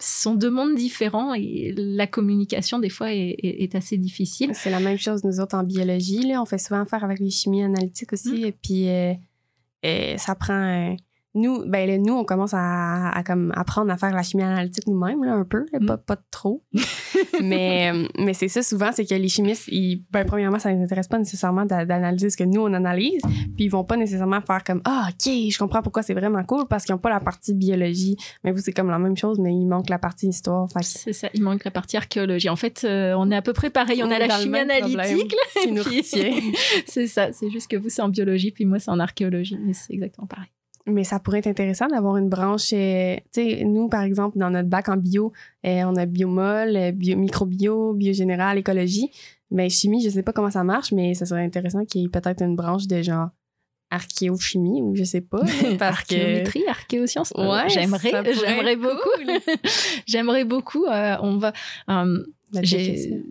[0.00, 4.50] sont deux mondes différents et la communication des fois est, assez difficile.
[4.54, 6.22] C'est la même chose nous autres en biologie.
[6.22, 6.40] Là.
[6.40, 8.42] On fait souvent affaire avec les chimies analytiques aussi.
[8.42, 8.44] Mm.
[8.44, 9.14] Et puis euh,
[9.84, 10.96] euh, ça prend
[11.34, 15.44] nous, ben nous, on commence à, comme apprendre à faire la chimie analytique nous-mêmes, un
[15.44, 15.86] peu, mm.
[15.86, 16.64] pas, pas trop.
[17.42, 20.84] mais mais c'est ça, souvent, c'est que les chimistes, ils, ben, premièrement, ça ne les
[20.84, 23.22] intéresse pas nécessairement d'analyser ce que nous, on analyse.
[23.56, 26.66] Puis ils vont pas nécessairement faire comme Ah, OK, je comprends pourquoi c'est vraiment cool,
[26.68, 28.16] parce qu'ils n'ont pas la partie biologie.
[28.44, 30.68] Mais vous, c'est comme la même chose, mais il manque la partie histoire.
[30.80, 32.48] C'est ça, il manque la partie archéologie.
[32.48, 34.02] En fait, euh, on est à peu près pareil.
[34.02, 35.34] On, a la chimie analytique.
[36.86, 39.58] c'est ça, c'est juste que vous, c'est en biologie, puis moi, c'est en archéologie.
[39.60, 40.48] Mais c'est exactement pareil
[40.88, 42.72] mais ça pourrait être intéressant d'avoir une branche.
[42.72, 45.32] Euh, tu sais, nous, par exemple, dans notre bac en bio,
[45.66, 49.10] euh, on a biomol, euh, bio, microbio, biogénéral, écologie.
[49.50, 52.08] Mais chimie, je sais pas comment ça marche, mais ça serait intéressant qu'il y ait
[52.08, 53.28] peut-être une branche de genre
[53.90, 55.40] archéochimie ou je sais pas.
[55.80, 57.32] Archéométrie, archéosciences.
[57.36, 59.08] Ouais, j'aimerais, j'aimerais beaucoup.
[60.06, 60.84] j'aimerais beaucoup.
[60.86, 61.52] on va.
[62.62, 63.24] j'ai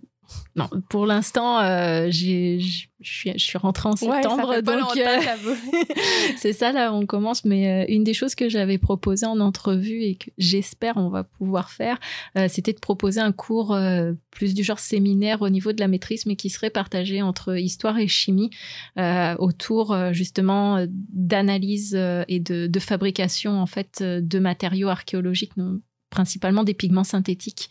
[0.56, 2.60] non, pour l'instant, euh, je
[3.02, 5.20] suis, rentrée en septembre, donc euh,
[6.38, 7.46] c'est ça là, on commence.
[7.46, 11.24] Mais euh, une des choses que j'avais proposé en entrevue et que j'espère on va
[11.24, 12.00] pouvoir faire,
[12.48, 13.78] c'était de proposer un cours
[14.32, 17.98] plus du genre séminaire au niveau de la maîtrise, mais qui serait partagé entre histoire
[18.00, 18.50] et chimie
[19.38, 21.96] autour justement d'analyse
[22.28, 25.54] et de, de, fabrication en fait de matériaux archéologiques
[26.10, 27.70] principalement des pigments synthétiques.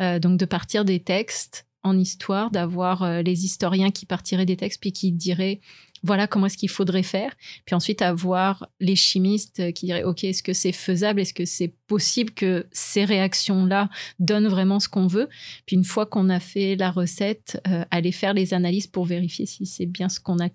[0.00, 4.56] Euh, donc de partir des textes en histoire, d'avoir euh, les historiens qui partiraient des
[4.56, 5.60] textes puis qui diraient
[6.02, 7.34] voilà comment est-ce qu'il faudrait faire.
[7.64, 11.20] Puis ensuite, avoir les chimistes qui diraient, OK, est-ce que c'est faisable?
[11.20, 13.88] Est-ce que c'est possible que ces réactions-là
[14.18, 15.28] donnent vraiment ce qu'on veut?
[15.66, 19.46] Puis une fois qu'on a fait la recette, euh, aller faire les analyses pour vérifier
[19.46, 20.48] si c'est bien ce qu'on a,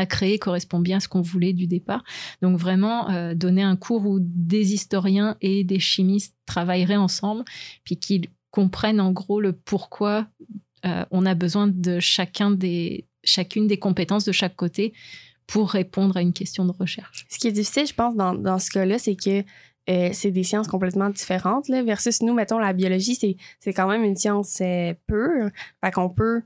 [0.00, 2.04] a créé correspond bien à ce qu'on voulait du départ.
[2.42, 7.44] Donc vraiment, euh, donner un cours où des historiens et des chimistes travailleraient ensemble,
[7.84, 10.26] puis qu'ils comprennent en gros le pourquoi
[10.84, 14.92] euh, on a besoin de chacun des chacune des compétences de chaque côté
[15.46, 17.26] pour répondre à une question de recherche.
[17.28, 19.44] Ce qui est difficile, je pense, dans, dans ce cas-là, c'est que
[19.90, 23.16] euh, c'est des sciences complètement différentes, là, versus nous, mettons, la biologie,
[23.60, 25.50] c'est quand même une science euh, pure.
[25.84, 26.42] Fait qu'on peut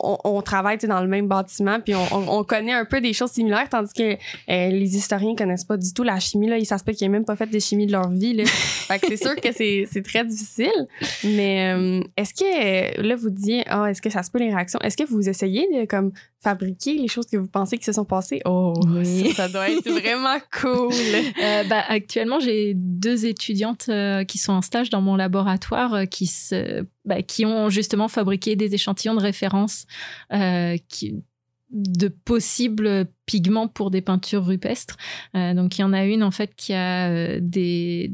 [0.00, 3.68] on, on, travaille dans le même bâtiment, puis on, connaît un peu des choses similaires,
[3.68, 4.16] tandis que euh,
[4.70, 6.48] les historiens connaissent pas du tout la chimie.
[6.48, 6.58] Là.
[6.58, 8.34] Ils savent pas qu'ils n'ont même pas fait de chimie de leur vie.
[8.34, 8.44] Là.
[8.46, 10.88] fait que c'est sûr que c'est très difficile.
[11.24, 14.80] Mais euh, est-ce que, là, vous dites, ah, est-ce que ça se peut les réactions?
[14.82, 16.12] Est-ce que vous essayez de comme
[16.46, 18.40] fabriquer les choses que vous pensez qui se sont passées?
[18.44, 18.74] Oh,
[19.34, 20.92] ça, doit être vraiment cool.
[21.42, 23.90] Euh, bah, actuellement, j'ai deux étudiantes
[24.28, 28.74] qui sont en stage dans mon laboratoire qui se bah, qui ont justement fabriqué des
[28.74, 29.86] échantillons de référence
[30.32, 31.22] euh, qui,
[31.76, 34.96] de possibles pigments pour des peintures rupestres.
[35.36, 38.10] Euh, donc il y en a une en fait qui a euh, des,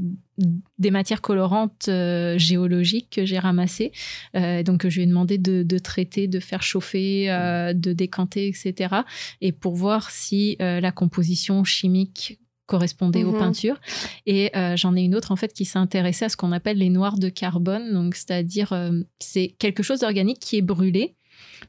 [0.79, 1.89] des matières colorantes
[2.37, 3.93] géologiques que j'ai ramassées.
[4.35, 7.27] donc je lui ai demandé de, de traiter, de faire chauffer,
[7.75, 8.95] de décanter, etc.
[9.41, 12.41] Et pour voir si la composition chimique
[12.73, 13.39] correspondait aux mhm.
[13.39, 13.81] peintures.
[14.25, 16.89] Et euh, j'en ai une autre en fait qui s'intéressait à ce qu'on appelle les
[16.89, 21.17] noirs de carbone, donc c'est-à-dire euh, c'est quelque chose d'organique qui est brûlé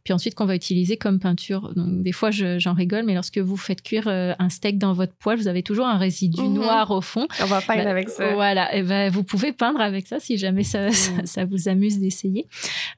[0.03, 1.73] puis ensuite qu'on va utiliser comme peinture.
[1.75, 5.13] Donc des fois, j'en rigole, mais lorsque vous faites cuire euh, un steak dans votre
[5.13, 6.53] poêle, vous avez toujours un résidu mhm.
[6.53, 7.27] noir au fond.
[7.41, 8.33] On va peindre bah, avec ça.
[8.33, 11.25] Voilà, et ben vous pouvez peindre avec ça si jamais ça, mhm.
[11.25, 12.47] ça, vous amuse d'essayer.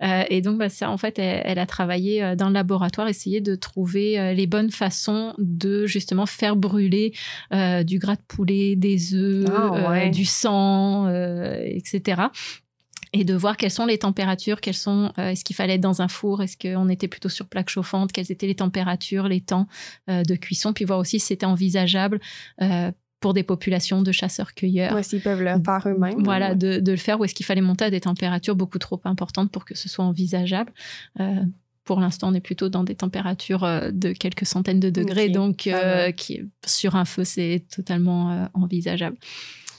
[0.04, 3.42] Euh, et donc bah, ça, en fait, elle, a travaillé euh, dans le laboratoire, essayer
[3.42, 7.14] de trouver les bonnes façons de justement faire brûler
[7.52, 12.24] du gras de poulet, des œufs, ah, du sang, etc
[13.16, 16.02] et de voir quelles sont les températures, quelles sont, euh, est-ce qu'il fallait être dans
[16.02, 19.68] un four, est-ce qu'on était plutôt sur plaque chauffante, quelles étaient les températures, les temps
[20.10, 22.20] euh, de cuisson, puis voir aussi si c'était envisageable
[22.62, 24.94] euh, pour des populations de chasseurs-cueilleurs.
[24.94, 26.24] Ouais, s'ils peuvent le faire eux-mêmes.
[26.26, 29.00] Voilà, de, de, le faire, ou est-ce qu'il fallait monter à des températures beaucoup trop
[29.06, 30.74] importantes pour que ce soit envisageable
[31.86, 33.62] pour l'instant, on est plutôt dans des températures
[33.94, 35.70] de quelques centaines de degrés, donc
[36.18, 39.18] qui, sur un feu, c'est totalement envisageable.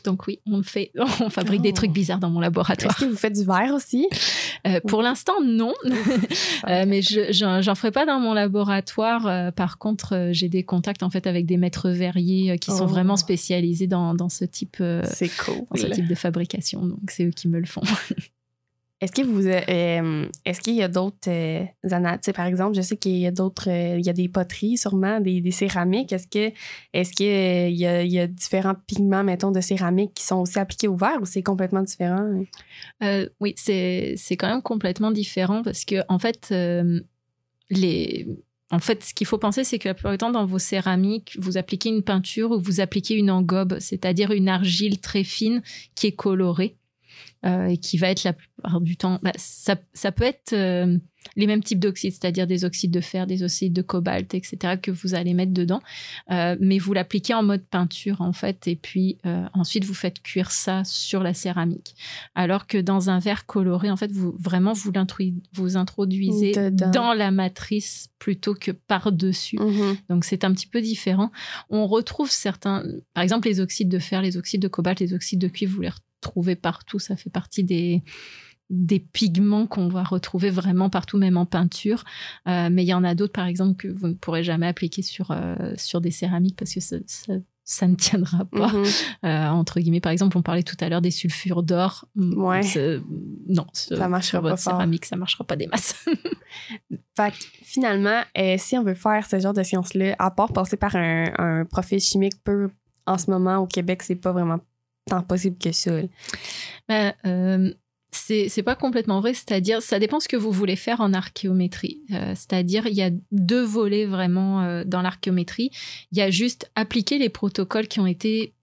[0.06, 1.94] Donc oui, on fait, on fabrique des trucs oh.
[1.94, 2.92] bizarres dans mon laboratoire.
[2.92, 4.08] Est-ce que vous faites du verre aussi?
[4.66, 5.74] Euh, Pour l'instant, non.
[6.68, 9.26] euh, mais je j'en ferai pas dans mon laboratoire.
[9.26, 12.88] Euh, par contre, j'ai des contacts en fait avec des maîtres verriers qui sont oh.
[12.88, 15.64] vraiment spécialisés dans, dans ce type, c'est cool.
[15.70, 16.86] dans ce type de fabrication.
[16.86, 17.82] Donc c'est eux qui me le font.
[19.02, 21.64] Est-ce que euh, euh, est-ce qu'il y a d'autres euh,
[22.32, 25.50] par exemple, je sais qu'il y a d'autres il y a des poteries sûrement, des,
[25.50, 26.14] céramiques.
[26.14, 26.54] Est-ce que
[26.94, 30.96] est-ce qu'il y, y a différents pigments mettons de céramique qui sont aussi appliqués au
[30.96, 32.42] verre ou c'est complètement différent?
[33.40, 36.54] Oui, c'est c'est quand même complètement différent parce que en fait
[37.68, 38.26] les
[38.72, 41.36] en fait, ce qu'il faut penser, c'est que la plupart du temps, dans vos céramiques,
[41.38, 45.62] vous appliquez une peinture ou vous appliquez une engobe, c'est-à-dire une argile très fine
[45.94, 46.76] qui est colorée.
[47.46, 50.96] Euh, et qui va être la plupart du temps, bah, ça, ça, peut être euh,
[51.36, 54.90] les mêmes types d'oxydes, c'est-à-dire des oxydes de fer, des oxydes de cobalt, etc., que
[54.90, 55.80] vous allez mettre dedans,
[56.32, 59.18] euh, mais vous l'appliquez en mode peinture en fait, et puis
[59.52, 61.94] ensuite vous faites cuire ça sur la céramique.
[62.34, 64.90] Alors que dans un verre coloré, en fait, vous vraiment vous,
[65.52, 69.56] vous introduisez dans la matrice plutôt que par-dessus.
[69.56, 69.96] Mm-hmm.
[70.08, 71.30] Donc c'est un petit peu différent.
[71.70, 72.82] On retrouve certains,
[73.14, 75.82] par exemple les oxydes de fer, les oxydes de cobalt, les oxydes de cuivre, vous
[75.82, 75.90] les
[76.60, 76.98] partout.
[76.98, 78.02] Ça fait partie des,
[78.70, 82.04] des pigments qu'on va retrouver vraiment partout, même en peinture.
[82.48, 85.02] Euh, mais il y en a d'autres, par exemple, que vous ne pourrez jamais appliquer
[85.02, 86.96] sur, euh, sur des céramiques parce que ça,
[87.64, 88.72] ça, ne tiendra pas.
[88.72, 88.84] Mhm.
[89.24, 92.06] Euh, entre guillemets, par exemple, on parlait tout à l'heure des sulfures d'or.
[92.16, 92.62] Ouais.
[93.48, 96.04] Non, ça marchera pas céramique, ça marchera pas des masses.
[97.16, 98.22] fait finalement,
[98.58, 102.00] si on veut faire ce genre de sciences-là, à part passer par un, un profil
[102.00, 102.68] chimique peu
[103.06, 104.58] en ce moment au Québec, c'est pas vraiment
[105.06, 105.92] tant possible que ça.
[106.88, 107.72] Ben, euh,
[108.10, 112.02] c'est pas complètement vrai, c'est-à-dire ça dépend ce que vous voulez faire en archéométrie.
[112.12, 115.70] Euh, c'est-à-dire il y a deux volets vraiment euh, dans l'archéométrie.
[116.12, 118.54] Il y a juste appliquer les protocoles qui ont été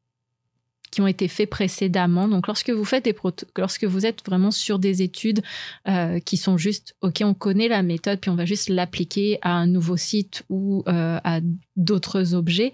[0.93, 2.27] qui ont été faits précédemment.
[2.27, 3.15] Donc, lorsque vous faites des
[3.57, 5.41] lorsque vous êtes vraiment sur des études
[5.87, 9.53] euh, qui sont juste, ok, on connaît la méthode, puis on va juste l'appliquer à
[9.53, 11.39] un nouveau site ou euh, à
[11.75, 12.73] d'autres objets.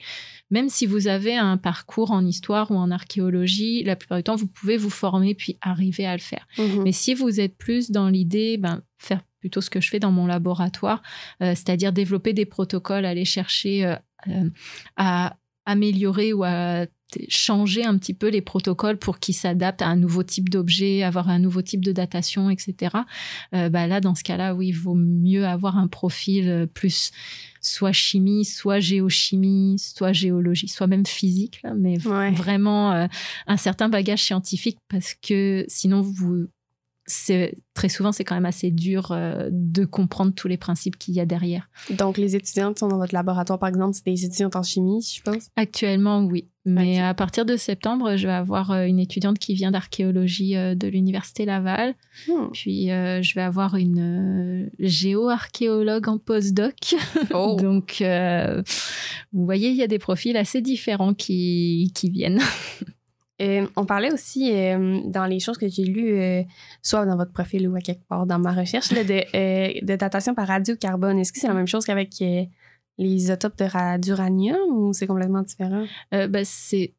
[0.52, 4.36] Même si vous avez un parcours en histoire ou en archéologie, la plupart du temps,
[4.36, 6.46] vous pouvez vous former puis arriver à le faire.
[6.58, 6.84] Mhm.
[6.84, 10.12] Mais si vous êtes plus dans l'idée, ben, faire plutôt ce que je fais dans
[10.12, 11.02] mon laboratoire,
[11.42, 13.96] euh, c'est-à-dire développer des protocoles, aller chercher
[14.98, 16.86] à améliorer ou à
[17.28, 21.30] changer un petit peu les protocoles pour qu'ils s'adaptent à un nouveau type d'objet, avoir
[21.30, 22.96] un nouveau type de datation, etc.
[23.54, 27.12] Euh, bah là, dans ce cas-là, oui, il vaut mieux avoir un profil euh, plus
[27.62, 33.08] soit chimie, soit géochimie, soit géologie, soit même physique, mais vraiment euh,
[33.48, 36.48] un certain bagage scientifique parce que sinon vous
[37.12, 39.16] c'est très souvent c'est quand même assez dur
[39.52, 41.70] de comprendre tous les principes qu'il y a derrière.
[41.90, 45.02] Donc les étudiants qui sont dans votre laboratoire par exemple, c'est des étudiants en chimie,
[45.16, 45.48] je pense.
[45.56, 46.48] Actuellement, oui.
[46.66, 50.76] Mais à partir de septembre, je vais avoir euh, une étudiante qui vient d'archéologie euh,
[50.76, 51.96] de l'Université Laval.
[52.28, 52.50] Hmm.
[52.54, 56.96] Puis euh, je vais avoir une géo-archéologue en postdoc.
[57.32, 57.58] Oh.
[57.60, 62.42] Donc, vous voyez, il y a des profils assez différents qui, qui viennent.
[63.40, 64.52] Et on parlait aussi
[65.06, 66.46] dans les choses que j'ai lues,
[66.82, 70.48] soit dans votre profil ou à quelque part dans ma recherche, de, de, datation par
[70.48, 71.18] radiocarbone.
[71.20, 72.22] Est-ce que c'est la même chose qu'avec
[73.00, 73.64] les isotopes
[74.00, 75.86] d'uranium ou c'est complètement différent?
[76.14, 76.94] Euh, ben, c'est,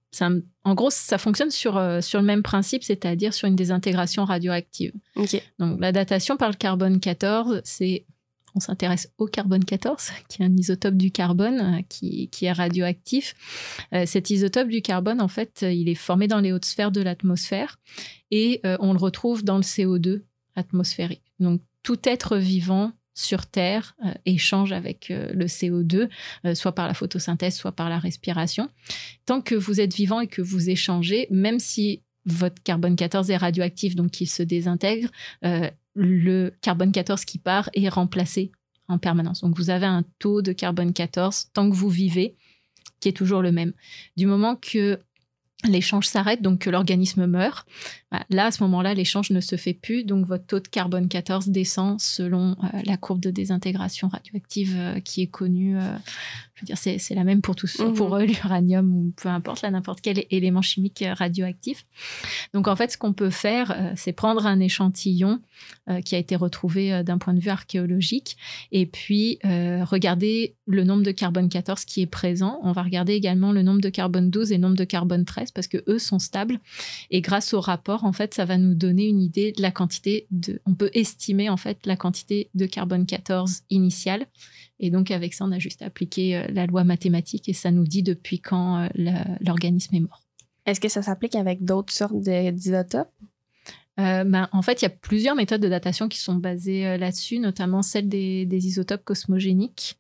[0.65, 4.93] en gros, ça fonctionne sur, euh, sur le même principe, c'est-à-dire sur une désintégration radioactive.
[5.59, 8.07] Donc, la datation par le carbone 14, c'est.
[8.55, 13.35] On s'intéresse au carbone 14, qui est un isotope du carbone euh, qui, est radioactif.
[14.07, 17.79] cet isotope du carbone, en fait, il est formé dans les hautes sphères de l'atmosphère
[18.31, 20.23] et on le retrouve dans le CO2
[20.57, 21.23] atmosphérique.
[21.39, 26.09] Donc, tout être vivant sur Terre euh, échange avec euh, le CO2,
[26.45, 28.69] euh, soit par la photosynthèse, soit par la respiration.
[29.27, 33.37] Tant que vous êtes vivant et que vous échangez, même si votre carbone 14 est
[33.37, 35.09] radioactif, donc il se désintègre,
[35.95, 38.53] le carbone 14 qui part est remplacé
[38.89, 39.41] en permanence.
[39.43, 42.37] Donc vous avez un taux de carbone 14 tant que vous vivez
[43.01, 43.73] qui est toujours le même.
[44.17, 45.01] Du moment que
[45.65, 47.67] l'échange s'arrête, donc que l'organisme meurt.
[48.11, 51.09] Bah, là, à ce moment-là, l'échange ne se fait plus, donc votre taux de carbone
[51.09, 55.79] 14 descend selon euh, la courbe de désintégration radioactive euh, qui est connue.
[55.79, 55.97] Euh,
[56.61, 57.95] je veux dire, c'est la même pour tous, mhm.
[57.95, 61.87] pour l'uranium ou peu importe, là, n'importe quel élément chimique radioactif.
[62.55, 65.41] Donc, en fait, ce qu'on peut faire, c'est prendre un échantillon
[66.05, 68.37] qui a été retrouvé d'un point de vue archéologique
[68.73, 72.61] et puis regarder le nombre de carbone 14 qui est présent.
[72.63, 75.51] On va regarder également le nombre de carbone 12 et le nombre de carbone 13
[75.53, 76.59] parce que eux sont stables.
[77.11, 80.27] Et grâce au rapport, en fait, ça va nous donner une idée de la quantité
[80.31, 80.61] de.
[80.67, 84.27] On peut estimer en fait la quantité de carbone 14 initiale.
[84.81, 87.85] Et donc avec ça, on a juste appliqué euh, la loi mathématique et ça nous
[87.85, 88.89] dit depuis quand euh,
[89.41, 90.27] l'organisme est mort.
[90.67, 93.13] Est-ce que ça s'applique avec d'autres sortes d'isotopes?
[93.99, 97.39] Euh, ben, en fait, il y a plusieurs méthodes de datation qui sont basées là-dessus,
[97.39, 100.00] notamment celle des, des isotopes cosmogéniques.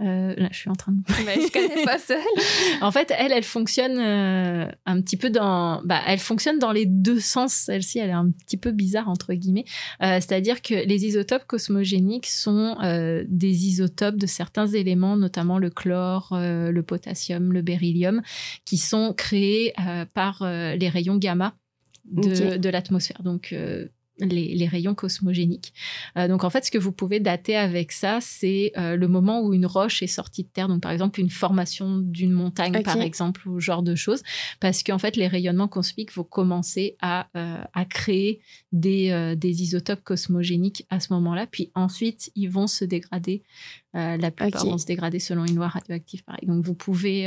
[0.00, 1.02] Euh, là, je suis en train de.
[1.26, 2.18] Mais je connais pas seule.
[2.80, 5.82] en fait, elle, elle fonctionne euh, un petit peu dans.
[5.84, 7.52] Bah, elle fonctionne dans les deux sens.
[7.52, 9.64] Celle-ci, elle est un petit peu bizarre entre guillemets.
[10.02, 12.76] Euh, c'est-à-dire que les isotopes cosmogéniques sont
[13.28, 18.22] des isotopes de certains éléments, notamment le chlore, le potassium, le beryllium,
[18.64, 19.74] qui sont créés
[20.14, 21.54] par les rayons gamma
[22.10, 23.22] de, de l'atmosphère.
[23.22, 23.54] Donc
[24.20, 25.72] les, rayons cosmogéniques.
[26.16, 29.40] Euh, donc en fait, ce que vous pouvez dater avec ça, c'est euh, le moment
[29.42, 30.68] où une roche est sortie de terre.
[30.68, 34.22] Donc par exemple, une formation d'une montagne, par exemple, ou ce genre de choses.
[34.60, 37.56] Parce qu'en fait, les rayonnements cosmiques vont commencer à, euh,
[37.88, 38.40] créer
[38.72, 41.46] des, des, isotopes cosmogéniques à ce moment-là.
[41.46, 43.42] Puis ensuite, ils vont se dégrader.
[43.94, 46.46] la plupart vont se dégrader selon une loi radioactive, pareil.
[46.46, 47.26] Donc vous pouvez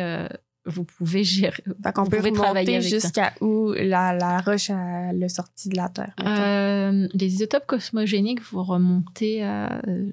[0.65, 1.63] vous pouvez gérer.
[1.83, 6.13] Fait peut travailler jusqu'à où la, la roche a le sorti de la Terre.
[6.21, 9.81] Euh, les isotopes cosmogéniques, vous remontez à.
[9.87, 10.11] Euh,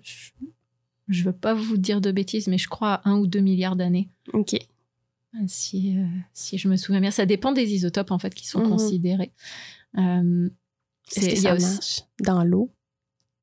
[1.08, 3.40] je ne veux pas vous dire de bêtises, mais je crois à un ou deux
[3.40, 4.08] milliards d'années.
[4.32, 4.56] OK.
[5.46, 8.60] Si, euh, si je me souviens bien, ça dépend des isotopes en fait qui sont
[8.60, 8.70] mhm.
[8.70, 9.32] considérés.
[9.96, 12.72] Est-ce que ça marche dans l'eau?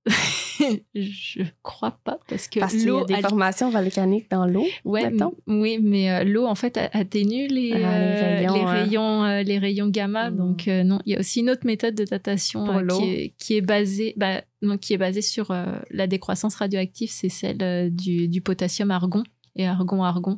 [0.95, 4.65] je crois pas parce que parce qu'il y a des formations volcaniques dans l'eau.
[4.85, 5.11] Ouais,
[5.47, 9.87] oui, mais euh, l'eau en fait atténue les, ah, les, euh, rayons, euh, les, rayons,
[9.87, 10.29] gamma.
[10.29, 10.37] Hmm.
[10.37, 13.61] Donc non, il y a aussi une autre méthode de datation qui est, qui, est,
[13.61, 15.53] basée, bah, donc, qui est basée sur
[15.91, 19.23] la décroissance radioactive, c'est celle du, du potassium argon
[19.55, 20.37] et argon-argon.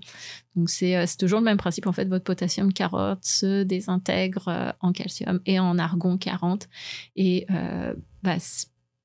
[0.56, 1.88] Donc c'est toujours le même principe.
[1.88, 6.68] En fait, votre potassium 40 se désintègre en calcium et en argon 40.
[7.16, 7.46] Et
[8.24, 8.38] bah,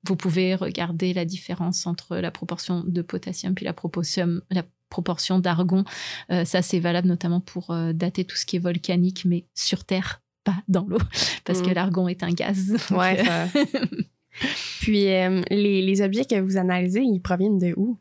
[0.07, 5.38] vous pouvez regarder la différence entre la proportion de potassium puis la proportion, la proportion
[5.38, 5.85] d'argon.
[6.31, 9.85] Euh, ça, c'est valable notamment pour euh, dater tout ce qui est volcanique, mais sur
[9.85, 10.21] Terre.
[10.45, 10.99] pas dans l'eau
[11.44, 11.75] parce que Mm.
[11.75, 12.77] l'argon est un gaz.
[12.90, 13.81] Ouais, euh, ça-
[14.81, 17.98] Puis euh, les, les objets que vous analysez, ils proviennent de où?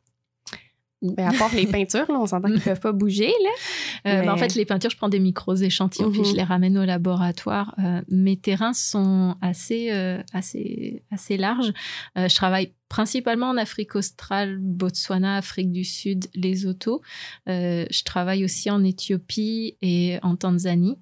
[1.04, 3.28] Ben, à part les peintures, là, on s'entend qu'ils peuvent pas bouger.
[3.28, 3.50] Là.
[4.12, 6.26] Euh, Mais- bah, en fait, les peintures, je prends des micros échantillons puis Mhm.
[6.28, 7.76] je les ramène au laboratoire.
[7.80, 11.74] Euh, mes terrains sont assez, euh, assez, assez larges.
[12.16, 17.02] Je travaille principalement en Afrique australe, Botswana, Afrique du Sud, Lesotho.
[17.48, 20.98] Je travaille aussi en Éthiopie et en Tanzanie.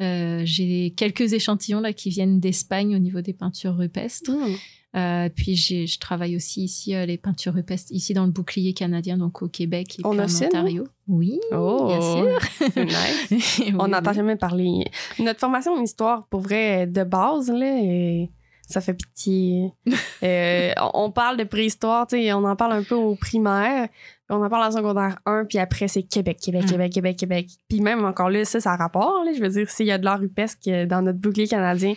[0.00, 4.30] J'ai quelques échantillons là qui viennent d'Espagne au niveau des peintures rupestres.
[4.32, 4.54] Hmm.
[4.94, 9.16] Euh, puis je travaille aussi ici euh, les peintures rupestres ici dans le bouclier canadien,
[9.16, 10.42] donc au Québec et puis en nous?
[10.44, 10.84] Ontario.
[11.08, 12.38] Oui, Oh, bien sûr.
[12.74, 13.58] c'est nice.
[13.60, 14.16] Oui, On n'entend oui.
[14.16, 14.84] jamais parler.
[15.18, 18.30] Notre formation en histoire, pour vrai, de base, là, et
[18.72, 19.70] ça fait pitié.
[20.24, 23.88] Euh, on parle de préhistoire, tu sais, on en parle un peu au primaire,
[24.30, 26.70] on en parle en secondaire 1, puis après, c'est Québec, Québec, Mm.
[26.70, 27.46] Québec, Québec, Québec.
[27.68, 29.24] Puis même encore là, ça, ça a rapport.
[29.24, 31.94] Là, je veux dire, s'il y a de l'art rupesque dans notre bouclier canadien,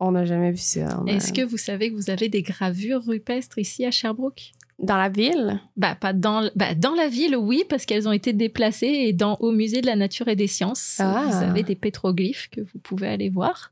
[0.00, 0.88] on n'a jamais vu ça.
[0.88, 4.50] A- Est-ce que vous savez que vous avez des gravures rupestres ici à Sherbrooke?
[4.80, 5.60] Dans la ville?
[5.76, 9.12] bah, pas dans, l- bah, dans la ville, oui, parce qu'elles ont été déplacées et
[9.12, 11.24] dans, au musée de la nature et des sciences, Ah.
[11.28, 13.70] vous avez des pétroglyphes que vous pouvez aller voir.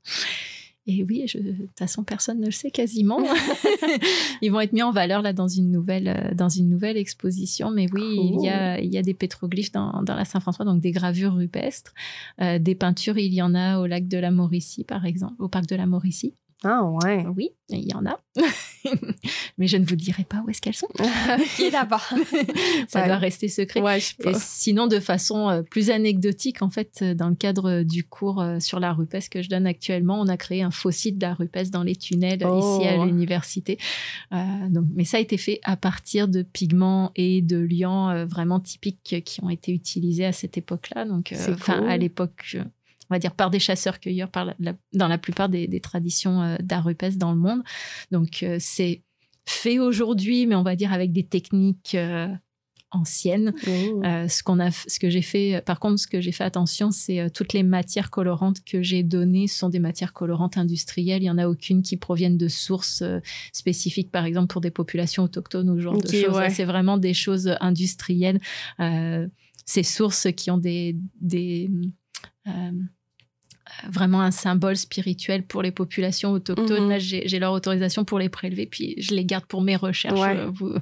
[0.89, 3.18] Et oui, je- de toute façon, personne ne le sait quasiment.
[4.43, 7.70] Ils vont être mis en valeur là dans une nouvelle, euh, dans une nouvelle exposition.
[7.70, 8.03] Mais oui,
[8.34, 11.34] il, y a, il y a des pétroglyphes dans, dans la Saint-François, donc des gravures
[11.34, 11.93] rupestres.
[12.41, 15.49] Euh, des peintures, il y en a au lac de la Mauricie, par exemple, au
[15.49, 16.34] parc de la Mauricie.
[16.64, 17.24] Ah, ouais.
[17.36, 18.18] Oui, il y en a.
[19.59, 20.88] Mais je ne vous dirai pas où est-ce qu'elles sont.
[20.98, 22.00] ok, d'abord.
[22.88, 23.07] Ça Ouais.
[23.09, 23.80] doit rester secret.
[23.82, 24.38] Ouais, je sais Et pas.
[24.38, 28.59] sinon, de façon euh, plus anecdotique, en fait, euh, dans le cadre du cours euh,
[28.61, 31.72] sur la rupestre que je donne actuellement, on a créé un fossile de la rupestre
[31.72, 32.78] dans les tunnels euh, Oh.
[32.80, 33.78] ici à l'université.
[34.32, 34.36] Euh,
[34.70, 38.61] donc, mais ça a été fait à partir de pigments et de liants euh, vraiment
[38.61, 41.04] typiques euh, qui ont été utilisés à cette époque-là.
[41.04, 41.90] Donc, euh, enfin, cool.
[41.90, 42.57] à l'époque.
[43.11, 46.42] On va dire par des chasseurs-cueilleurs par la- la- dans la plupart des, des traditions
[46.42, 47.62] euh, d'art rupestre dans le monde.
[48.11, 49.02] Donc euh, c'est
[49.44, 52.28] fait aujourd'hui, mais on va dire avec des techniques euh,
[52.90, 53.52] anciennes.
[53.66, 54.02] Oh.
[54.04, 56.90] Euh, ce qu'on a, ce que j'ai fait, par contre, ce que j'ai fait attention,
[56.90, 61.22] c'est euh, toutes les matières colorantes que j'ai données sont des matières colorantes industrielles.
[61.22, 63.20] Il y en a aucune qui proviennent de sources euh,
[63.52, 66.36] spécifiques, par exemple pour des populations autochtones ou ce genre de choses.
[66.36, 66.50] ouais.
[66.50, 68.40] C'est vraiment des choses industrielles.
[69.64, 71.68] Ces sources qui ont des, des
[73.91, 76.85] vraiment un symbole spirituel pour les populations autochtones.
[76.85, 76.91] Mhm.
[76.91, 80.18] Là, j'ai leur autorisation pour les prélever, puis je les garde pour mes recherches.
[80.20, 80.37] Ouais.
[80.37, 80.74] euh, Vous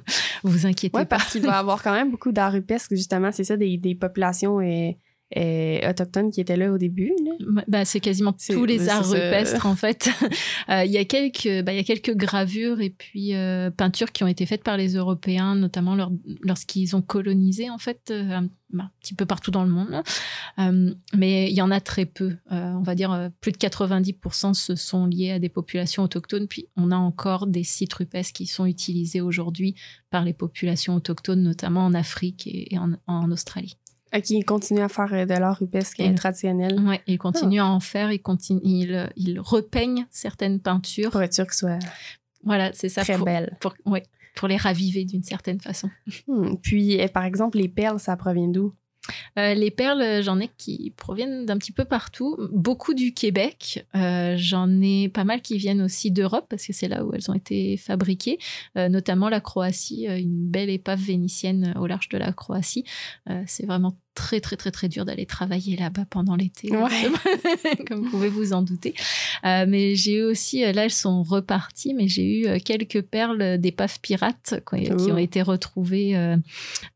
[0.43, 1.17] vous inquiétez Oui, pas.
[1.17, 3.95] parce qu'il doit y avoir quand même beaucoup d'art rupesque, justement, c'est ça, des, des
[3.95, 4.91] populations euh,
[5.37, 7.11] euh, autochtones qui étaient là au début.
[7.25, 7.63] Là.
[7.67, 10.09] Bah, c'est quasiment tous les c'est arts rupestres en fait.
[10.69, 14.11] Euh, Il y a quelques, bah, il y a quelques gravures et puis euh, peintures
[14.11, 16.11] qui ont été faites par les Européens, notamment leur-
[16.41, 20.01] lorsqu'ils ont colonisé en fait euh, un, bah, un petit peu partout dans le monde.
[20.59, 22.35] Euh, mais il y en a très peu.
[22.49, 26.47] On va dire plus de 90% se sont liés à des populations autochtones.
[26.47, 29.75] Puis on a encore des sites rupestres qui sont utilisés aujourd'hui
[30.09, 33.77] par les populations autochtones, notamment en Afrique et, et en, en Australie.
[34.15, 35.77] Euh, qui continuent à faire euh, de l'art Et-
[36.09, 41.11] euh, traditionnel Ouais, ils continuent à en faire, ils, continuent, ils, ils repeignent certaines peintures.
[41.11, 41.79] pour être sûr qu'ils soient
[42.43, 43.01] Voilà, c'est ça.
[43.01, 43.57] très pour, belles.
[43.59, 44.03] pour, ouais,
[44.35, 45.89] pour les raviver d'une certaine façon.
[46.27, 46.55] Hmm.
[46.61, 48.73] Puis, euh, par exemple, les perles, ça provient d'où?
[49.37, 52.37] Euh, les perles, euh, j'en ai qui proviennent d'un petit peu partout.
[52.51, 53.85] Beaucoup du Québec.
[53.95, 57.29] Euh, j'en ai pas mal qui viennent aussi d'Europe parce que c'est là où elles
[57.29, 58.39] ont été fabriquées.
[58.77, 62.83] Euh, notamment la Croatie, une belle épave vénitienne au large de la Croatie.
[63.45, 66.89] C'est vraiment très très très très dur d'aller travailler là-bas pendant l'été, Ouais.
[67.87, 68.95] comme vous pouvez vous en douter.
[69.45, 73.01] Euh, mais j'ai eu aussi, euh, là elles sont reparties, mais j'ai eu euh, quelques
[73.01, 75.17] perles d'épaves pirates qui, qui ont Oh.
[75.17, 76.37] été retrouvées euh,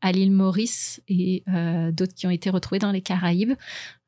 [0.00, 3.52] à l'île Maurice et euh, d'autres qui ont été retrouvées dans les Caraïbes.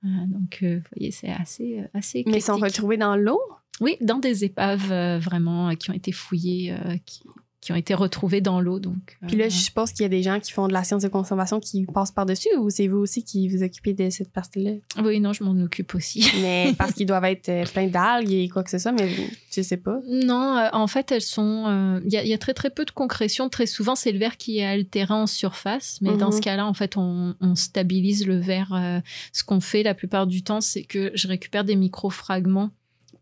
[0.02, 3.40] Donc, vous voyez, c'est assez, assez Mais ils sont retrouvés dans l'eau?
[3.80, 4.88] Oui, dans des épaves
[5.20, 6.74] vraiment qui ont été fouillées,
[7.06, 7.22] qui,
[7.62, 8.80] qui ont été retrouvées dans l'eau.
[8.80, 10.82] Donc, Puis là, euh, je suppose qu'il y a des gens qui font de la
[10.82, 14.32] science de conservation qui passent par-dessus ou c'est vous aussi qui vous occupez de cette
[14.32, 14.72] partie-là?
[15.00, 16.26] oui, non, je m'en occupe aussi.
[16.42, 19.08] Mais parce qu'ils doivent être euh, pleins d'algues et quoi que ce soit, mais
[19.54, 20.00] je sais pas.
[20.08, 21.64] Non, euh, en fait, elles sont.
[21.68, 23.48] euh, Il y, a- il y a très très peu de concrétion.
[23.48, 25.98] Très souvent, c'est le verre qui est altéré en surface.
[26.00, 26.36] Mais dans Mhm.
[26.36, 28.72] ce cas-là, en fait, on, on stabilise le verre.
[28.74, 28.98] euh,
[29.32, 32.70] ce qu'on fait la plupart du temps, c'est que je récupère des micro-fragments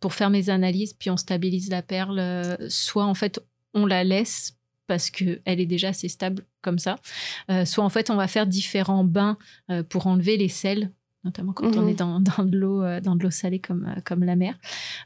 [0.01, 2.18] pour faire mes analyses, puis on stabilise la perle.
[2.18, 3.38] euh, soit en fait,
[3.75, 4.57] on la laisse
[4.87, 6.97] parce qu'elle est déjà assez stable comme ça.
[7.51, 9.39] Euh, soit en fait, on va faire différents bains
[9.71, 10.91] euh, pour enlever les sels
[11.25, 11.89] notamment quand on Mhm.
[11.89, 14.55] est dans, dans de l'eau euh, dans de l'eau salée comme, euh, comme la mer.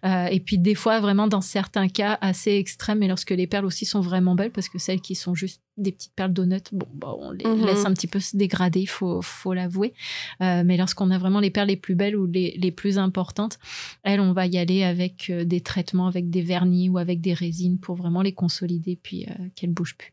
[0.05, 3.65] Euh, et puis des fois, vraiment dans certains cas assez extrêmes, et lorsque les perles
[3.65, 6.87] aussi sont vraiment belles, parce que celles qui sont juste des petites perles d'honneur, bon,
[6.95, 7.65] bah, on les Mhm.
[7.67, 9.93] laisse un petit peu se dégrader, il faut, faut l'avouer.
[10.41, 13.59] Euh, mais lorsqu'on a vraiment les perles les plus belles ou les, les plus importantes,
[14.05, 17.79] elles, on va y aller avec des traitements, avec des vernis ou avec des résines
[17.81, 20.13] pour vraiment les consolider, puis euh, qu'elles bougent plus.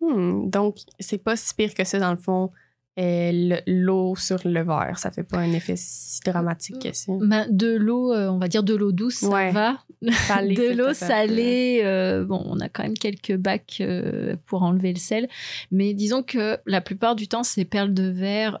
[0.00, 2.50] Hmm, donc, c'est pas si pire que ça, dans le fond,
[2.98, 4.98] euh, le- l'eau sur le verre.
[4.98, 7.12] Ça fait pas un effet si dramatique que ça.
[7.20, 9.50] Ben, de l'eau, euh, on va dire de l'eau douce, ça Ouais.
[9.50, 9.78] va.
[10.26, 14.92] Salé, de l'eau salée, euh, bon, on a quand même quelques bacs euh, pour enlever
[14.92, 15.28] le sel.
[15.70, 18.60] Mais disons que la plupart du temps, ces perles de verre,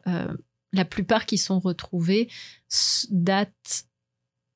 [0.72, 2.28] la plupart qui sont retrouvées,
[3.10, 3.84] datent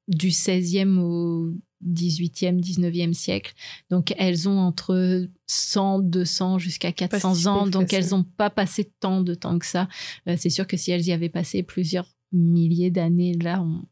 [0.09, 1.51] du 16e au
[1.85, 3.55] 18e, 19e siècle.
[3.91, 7.67] Donc elles ont entre 100, 200 jusqu'à 400 si ans.
[7.67, 9.89] Donc elles n'ont pas passé tant de temps que ça.
[10.29, 13.85] Euh, C'est sûr que si elles y avaient passé plusieurs milliers d'années, là, on,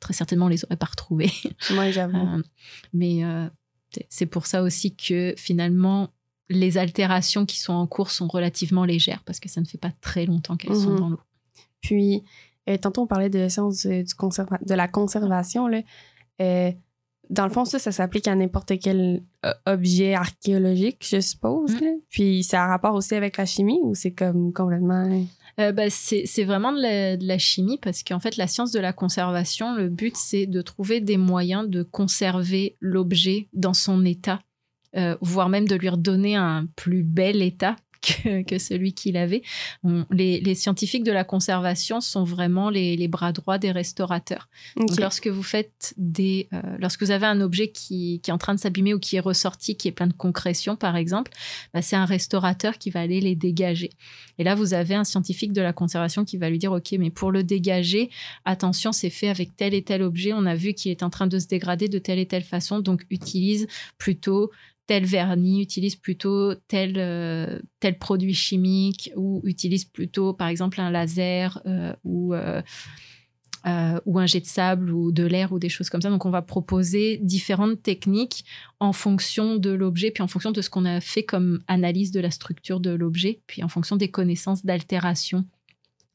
[0.00, 1.30] très certainement, on les aurait pas retrouvées.
[1.74, 2.16] Moi, j'avoue.
[2.16, 2.42] Euh,
[2.92, 3.48] mais euh,
[4.08, 6.08] c'est- pour ça aussi que finalement,
[6.48, 9.92] les altérations qui sont en cours sont relativement légères parce que ça ne fait pas
[10.00, 10.98] très longtemps qu'elles sont Mhm.
[11.00, 11.20] dans l'eau.
[11.80, 12.22] Puis,
[12.82, 15.68] tantôt, on parlait de la science du, de la conservation.
[15.68, 15.82] Là.
[17.30, 21.74] Dans le fond, ça, ça s'applique à n'importe quel euh, objet archéologique, je suppose.
[21.74, 22.00] Mm.
[22.08, 25.08] Puis, ça a rapport aussi avec la chimie ou c'est comme complètement.
[25.58, 28.72] Euh, bah, c'est c'est vraiment de la, de la chimie parce qu'en fait, la science
[28.72, 34.04] de la conservation, le but, c'est de trouver des moyens de conserver l'objet dans son
[34.04, 34.40] état,
[34.96, 39.42] euh, voire même de lui redonner un plus bel état que, que celui qu'il avait.
[39.82, 44.48] On- les, les scientifiques de la conservation sont vraiment les, les bras droits des restaurateurs.
[44.76, 48.38] Donc, lorsque vous faites des, euh, lorsque vous avez un objet qui, qui est en
[48.38, 51.32] train de s'abîmer ou qui est ressorti, qui est plein de concrétion, par exemple,
[51.74, 53.90] bah, c'est un restaurateur qui va aller les dégager.
[54.38, 57.10] Et là, vous avez un scientifique de la conservation qui va lui dire, OK, mais
[57.10, 58.10] pour le dégager,
[58.44, 60.32] attention, c'est fait avec tel et tel objet.
[60.32, 62.80] On a vu qu'il est en train de se dégrader de telle et telle façon.
[62.80, 63.66] Donc, utilise
[63.98, 64.50] plutôt
[64.86, 70.90] tel vernis, utilise plutôt tel, euh, tel produit chimique ou utilise plutôt, par exemple, un
[70.90, 72.62] laser euh, ou, euh,
[74.04, 76.08] ou un jet de sable ou de l'air ou des choses comme ça.
[76.08, 78.44] Donc, on va proposer différentes techniques
[78.78, 82.20] en fonction de l'objet, puis en fonction de ce qu'on a fait comme analyse de
[82.20, 85.44] la structure de l'objet, puis en fonction des connaissances d'altération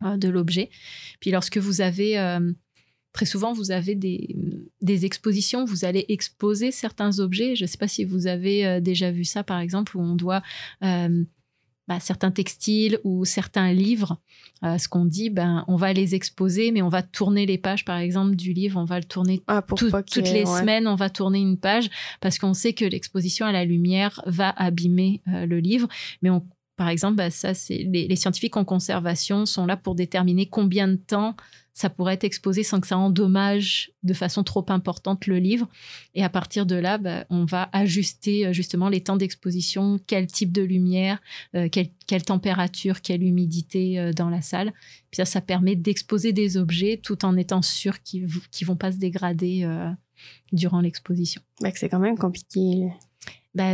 [0.02, 0.72] de l'objet.
[1.20, 2.18] Puis lorsque vous avez,
[3.14, 4.36] très souvent, vous avez des,
[4.82, 7.56] des expositions, vous allez exposer certains objets.
[7.56, 10.16] Je ne sais pas si vous avez euh, déjà vu ça, par exemple, où on
[10.16, 10.42] doit...
[10.84, 11.24] euh,
[11.88, 14.22] bah, certains textiles ou certains livres,
[14.64, 17.84] euh, ce qu'on dit, ben, on va les exposer, mais on va tourner les pages,
[17.84, 20.60] par exemple, du livre, on va le tourner Ah, pour tout- toutes les ouais.
[20.60, 21.90] semaines, on va tourner une page
[22.22, 25.90] parce qu'on sait que l'exposition à la lumière va abîmer euh, le livre.
[26.22, 26.46] Mais on,
[26.78, 30.88] par exemple, bah, ça, c'est les, les scientifiques en conservation sont là pour déterminer combien
[30.88, 31.36] de temps
[31.74, 35.70] ça pourrait être exposé sans que ça endommage de façon trop importante le livre.
[36.16, 40.28] Et à partir de là, bah, on va ajuster euh, justement les temps d'exposition, quel
[40.28, 41.22] type de lumière,
[41.56, 44.74] euh, quelle, température, quelle humidité euh, dans la salle.
[45.12, 48.92] Puis ça, ça permet d'exposer des objets tout en étant sûr qu'ils ne vont pas
[48.92, 49.68] se dégrader
[50.54, 51.42] durant l'exposition.
[51.62, 52.90] Que c'est quand même compliqué.
[53.54, 53.74] Bah,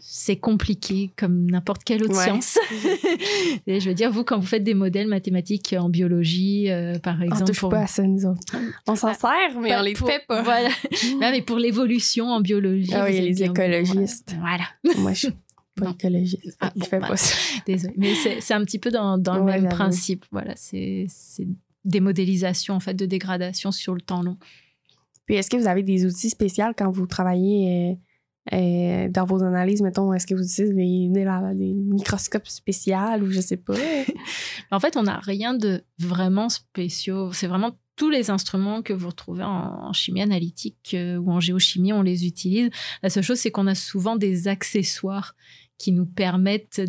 [0.00, 2.24] c'est- compliqué comme n'importe quelle autre Ouais.
[2.24, 2.58] science.
[3.68, 7.16] Et je veux dire, vous, quand vous faites des modèles mathématiques en biologie, euh, par
[7.20, 8.40] On exemple, touche pour- pas à ça, nous autres.
[8.88, 9.30] On s'en sert,
[9.60, 10.42] mais pas on les pour- fait pas.
[10.42, 10.70] Voilà.
[11.20, 12.90] Non, mais pour l'évolution en biologie.
[12.94, 14.34] Ah oui, les écologistes.
[14.40, 14.64] Voilà.
[14.98, 15.28] Moi, je suis
[15.76, 16.56] pas écologiste.
[16.60, 17.36] Ah, je bon, fais bah, pas ça.
[17.64, 17.94] Désolée.
[17.96, 20.24] Mais c'est un petit peu dans, dans le même principe.
[20.32, 21.46] Voilà, c'est c'est
[21.84, 24.36] des modélisations en fait de dégradation sur le temps long.
[25.26, 27.98] Puis est-ce que vous avez des outils spéciaux quand vous travaillez
[28.52, 31.08] euh, dans vos analyses, mettons, est-ce que vous utilisez des,
[31.54, 33.74] des, microscopes spéciaux ou je sais pas?
[34.70, 37.32] En fait, on n'a rien de vraiment spéciaux.
[37.32, 41.40] C'est vraiment tous les instruments que vous retrouvez en, en chimie analytique euh, ou en
[41.40, 42.70] géochimie, on les utilise.
[43.02, 45.34] La seule chose, c'est qu'on a souvent des accessoires
[45.78, 46.82] qui nous permettent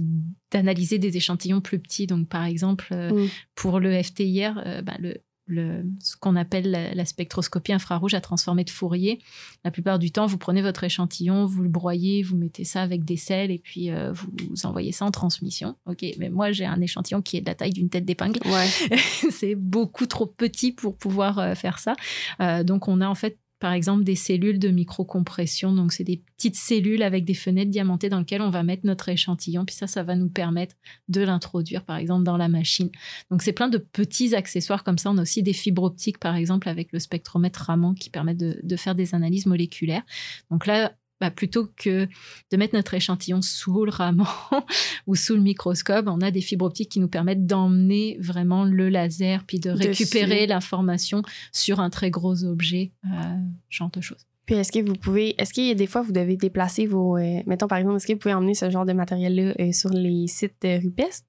[0.51, 2.08] d'analyser des échantillons plus petits.
[2.08, 3.30] Donc, par exemple, euh, Mm.
[3.55, 5.16] pour le FTIR, euh, bah, le,
[5.48, 9.20] le- ce qu'on appelle la, la spectroscopie infrarouge à transformer de Fourier.
[9.64, 13.04] La plupart du temps, vous prenez votre échantillon, vous le broyez, vous mettez ça avec
[13.06, 15.76] des sels et puis euh, vous, vous envoyez ça en transmission.
[15.86, 18.39] Ok, mais moi j'ai un échantillon qui est de la taille d'une tête d'épingle.
[18.45, 18.98] Ouais.
[19.32, 21.95] c'est beaucoup trop petit pour pouvoir euh, faire ça.
[22.41, 25.74] Euh, donc on a en fait par exemple des cellules de microcompression.
[25.74, 29.10] Donc c'est des petites cellules avec des fenêtres diamantées dans lesquelles on va mettre notre
[29.10, 29.66] échantillon.
[29.66, 30.76] Puis ça, ça va nous permettre
[31.08, 32.89] de l'introduire par exemple dans la machine.
[33.32, 35.10] Donc c'est plein de petits accessoires comme ça.
[35.12, 38.60] On a aussi des fibres optiques par exemple avec le spectromètre Raman qui permettent de,
[38.62, 40.03] de faire des analyses moléculaires.
[40.51, 42.07] Donc là, bah, plutôt que
[42.51, 44.26] de mettre notre échantillon sous le ramen
[45.07, 48.89] ou sous le microscope, on a des fibres optiques qui nous permettent d'emmener vraiment le
[48.89, 53.36] laser puis de récupérer l'information sur un très gros objet, euh,
[53.70, 54.28] genre de choses.
[54.47, 57.18] Puis est-ce que vous pouvez, est-ce qu'il y a des fois vous devez déplacer vos,
[57.18, 59.89] euh, mettons par exemple, est-ce que vous pouvez emmener ce genre de matériel-là euh, sur
[59.89, 61.28] les sites euh, rupestres?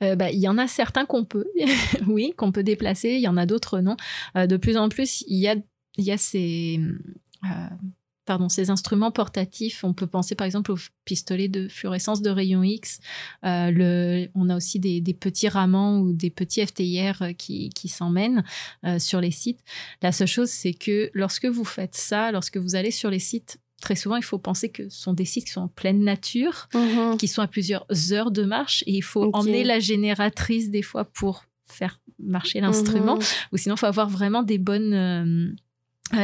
[0.00, 1.46] bah, il y en a certains qu'on peut,
[2.08, 3.96] oui, qu'on peut déplacer, il y en a d'autres non.
[4.34, 5.56] de plus en plus, il y a,
[5.98, 6.80] il y a ces
[8.26, 12.62] pardon, ces instruments portatifs, on peut penser par exemple aux pistolets de fluorescence de rayons
[12.62, 12.98] X.
[13.44, 17.88] Euh, le, on a aussi des, petits ramants ou des petits FTIR euh, qui, qui
[17.88, 18.44] s'emmènent
[18.84, 19.60] euh, sur les sites.
[20.02, 23.58] La seule chose, c'est que lorsque vous faites ça, lorsque vous allez sur les sites,
[23.80, 26.68] très souvent, il faut penser que ce sont des sites qui sont en pleine nature,
[26.74, 27.16] Mhm.
[27.18, 29.36] qui sont à plusieurs heures de marche, et il faut Ok.
[29.36, 33.22] emmener la génératrice des fois pour faire marcher l'instrument Mhm.
[33.52, 35.52] ou sinon il faut avoir vraiment des bonnes euh,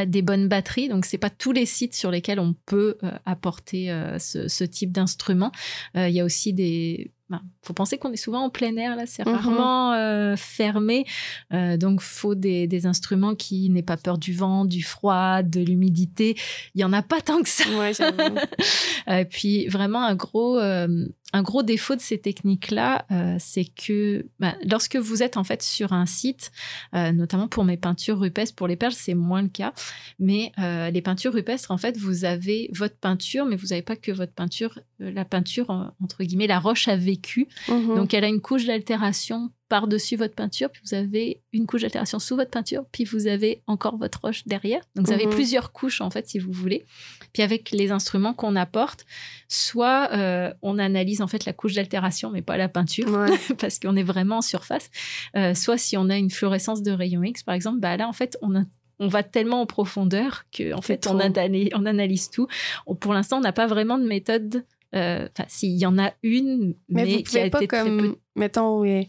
[0.05, 0.87] des bonnes batteries.
[0.89, 4.63] Donc c'est pas tous les sites sur lesquels on peut euh, apporter euh, ce, ce
[4.63, 5.51] type d'instrument.
[5.97, 8.95] Euh, il y a aussi des ben, faut penser qu'on est souvent en plein air
[8.95, 9.05] là.
[9.07, 9.33] C'est Mhm.
[9.33, 11.05] rarement euh, fermé.
[11.53, 15.59] Euh, donc faut des, des instruments qui n'aient pas peur du vent du froid de
[15.61, 16.35] l'humidité.
[16.75, 17.63] Il y en a pas tant que ça.
[17.79, 17.91] Ouais,
[19.09, 24.27] euh, puis vraiment un gros, euh, un gros défaut de ces techniques-là, euh, c'est que
[24.39, 26.51] bah, lorsque vous êtes en fait sur un site,
[26.95, 29.73] euh, notamment pour mes peintures rupestres, pour les perles c'est moins le cas,
[30.19, 33.95] mais euh, les peintures rupestres en fait vous avez votre peinture, mais vous n'avez pas
[33.95, 35.69] que votre peinture, la peinture
[36.01, 37.95] entre guillemets la roche a vécu, Mhm.
[37.95, 42.19] donc elle a une couche d'altération par-dessus votre peinture, puis vous avez une couche d'altération
[42.19, 44.81] sous votre peinture, puis vous avez encore votre roche derrière.
[44.95, 45.31] Donc vous avez Mhm.
[45.33, 46.85] plusieurs couches en fait si vous voulez.
[47.33, 49.03] Puis avec les instruments qu'on apporte,
[49.47, 53.29] soit euh, on analyse en fait la couche d'altération mais pas la peinture Ouais.
[53.59, 54.91] parce qu'on est vraiment en surface.
[55.35, 58.13] Euh, soit si on a une fluorescence de rayons X par exemple, bah là en
[58.13, 58.63] fait on a-
[58.99, 62.47] on va tellement en profondeur que en fait on analyse, on analyse tout.
[62.85, 64.63] On- pour l'instant, on n'a pas vraiment de méthode.
[64.95, 67.83] euh, Enfin, s'il y en a une, Mais, mais, vous qui a pas été très
[67.83, 69.01] peu comme, mettons, euh,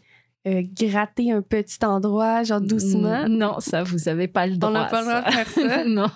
[0.47, 3.28] euh, gratter un petit endroit, genre doucement?
[3.28, 4.70] Non, ça, vous avez pas le droit.
[4.70, 5.84] On n'a pas le droit de faire ça?
[5.86, 6.11] non.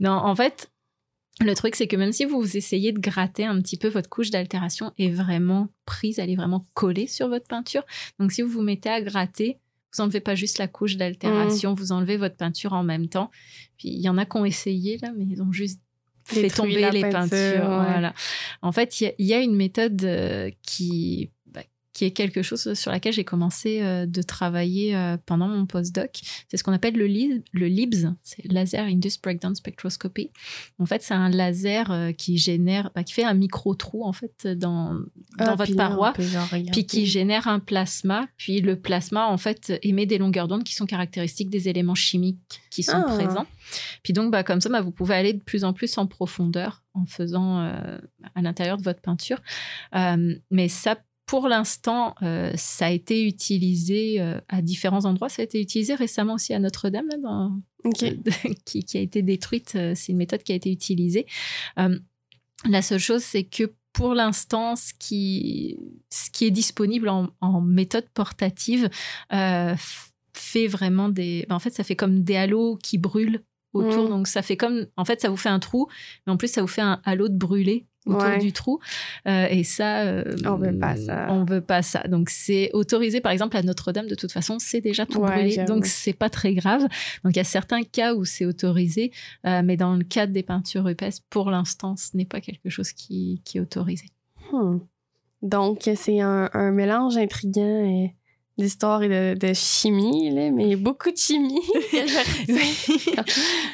[0.00, 0.70] Non, en fait,
[1.40, 4.30] le truc, c'est que même si vous essayez de gratter un petit peu, votre couche
[4.30, 7.84] d'altération est vraiment prise, elle est vraiment collée sur votre peinture.
[8.18, 9.58] Donc, si vous vous mettez à gratter,
[9.94, 13.30] vous enlevez pas juste la couche d'altération, vous enlevez votre peinture en même temps.
[13.78, 15.80] Puis, il y en a qui ont essayé, là, mais ils ont juste
[16.24, 17.62] fait tomber les peinture, peintures.
[17.70, 17.84] ouais.
[17.86, 18.12] Voilà.
[18.60, 21.30] En fait, il y a- il y, a une méthode euh, qui,
[21.98, 26.20] qui est quelque chose sur laquelle j'ai commencé euh, de travailler euh, pendant mon postdoc.
[26.48, 30.30] C'est ce qu'on appelle le, LIB, le LIBS, c'est Laser Induced Breakdown Spectroscopy.
[30.78, 34.46] En fait, c'est un laser euh, qui génère, bah, qui fait un micro-trou en fait
[34.46, 35.00] dans, dans
[35.38, 36.12] Ah, votre puis là, on paroi
[36.70, 38.28] puis qui génère un plasma.
[38.36, 42.60] Puis le plasma, en fait, émet des longueurs d'onde qui sont caractéristiques des éléments chimiques
[42.70, 43.12] qui sont Ah.
[43.12, 43.46] présents.
[44.04, 46.84] Puis donc, bah, comme ça, bah, vous pouvez aller de plus en plus en profondeur
[46.94, 49.40] en faisant à l'intérieur de votre peinture.
[49.92, 50.96] Mais ça,
[51.28, 55.28] pour l'instant, euh, ça a été utilisé euh, à différents endroits.
[55.28, 58.04] Ça a été utilisé récemment aussi à Notre-Dame, là, dans, OK.
[58.64, 59.74] qui, qui a été détruite.
[59.76, 61.26] Euh, C'est une méthode qui a été utilisée.
[61.78, 61.98] Euh,
[62.64, 67.60] la seule chose, c'est que pour l'instant, ce qui, ce qui est disponible en, en
[67.60, 68.88] méthode portative
[69.32, 69.74] euh,
[70.32, 71.44] fait vraiment des.
[71.46, 73.42] ben, en fait, ça fait comme des halos qui brûlent
[73.74, 74.06] autour.
[74.06, 74.08] Mm.
[74.08, 74.86] Donc, ça fait comme.
[74.96, 75.88] En fait, ça vous fait un trou,
[76.26, 78.38] mais en plus, ça vous fait un halo de brûlé autour Ouais.
[78.38, 78.80] du trou.
[79.26, 80.00] Euh, et ça.
[80.02, 81.26] euh, On veut pas ça.
[81.30, 82.02] On veut pas ça.
[82.08, 85.64] Donc, c'est autorisé, par exemple, à Notre-Dame, de toute façon, c'est déjà tout Ouais, brûlé.
[85.64, 86.82] Donc, c'est pas très grave.
[87.24, 89.12] Donc, il y a certains cas où c'est autorisé,
[89.46, 92.92] euh, mais dans le cadre des peintures rupestres, pour l'instant, ce n'est pas quelque chose
[92.92, 94.06] qui, qui est autorisé.
[94.52, 94.78] Hmm.
[95.42, 98.06] Donc, c'est un, un mélange intriguant euh,
[98.58, 101.60] d'histoire et de, de chimie, là, mais beaucoup de chimie.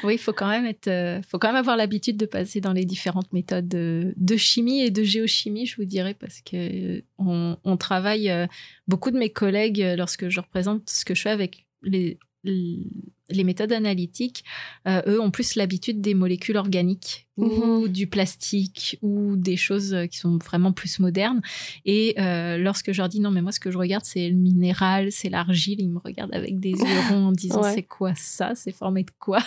[0.03, 2.73] oui, il faut quand même être, euh, faut quand même avoir l'habitude de passer dans
[2.73, 7.01] les différentes méthodes de, de chimie et de géochimie, je vous dirais, parce que euh,
[7.17, 8.45] on, on travaille euh,
[8.87, 12.87] beaucoup de mes collègues euh, lorsque je représente ce que je fais avec les les
[13.43, 14.43] méthodes analytiques,
[14.87, 17.87] euh, eux ont plus l'habitude des molécules organiques ou Mhm.
[17.89, 21.41] du plastique ou des choses euh, qui sont vraiment plus modernes.
[21.83, 24.35] Et euh, lorsque je leur dis non, mais moi ce que je regarde c'est le
[24.37, 26.77] minéral, c'est l'argile, ils me regardent avec des yeux
[27.09, 27.73] ronds en disant Ouais.
[27.73, 29.39] c'est quoi ça, c'est formé de quoi,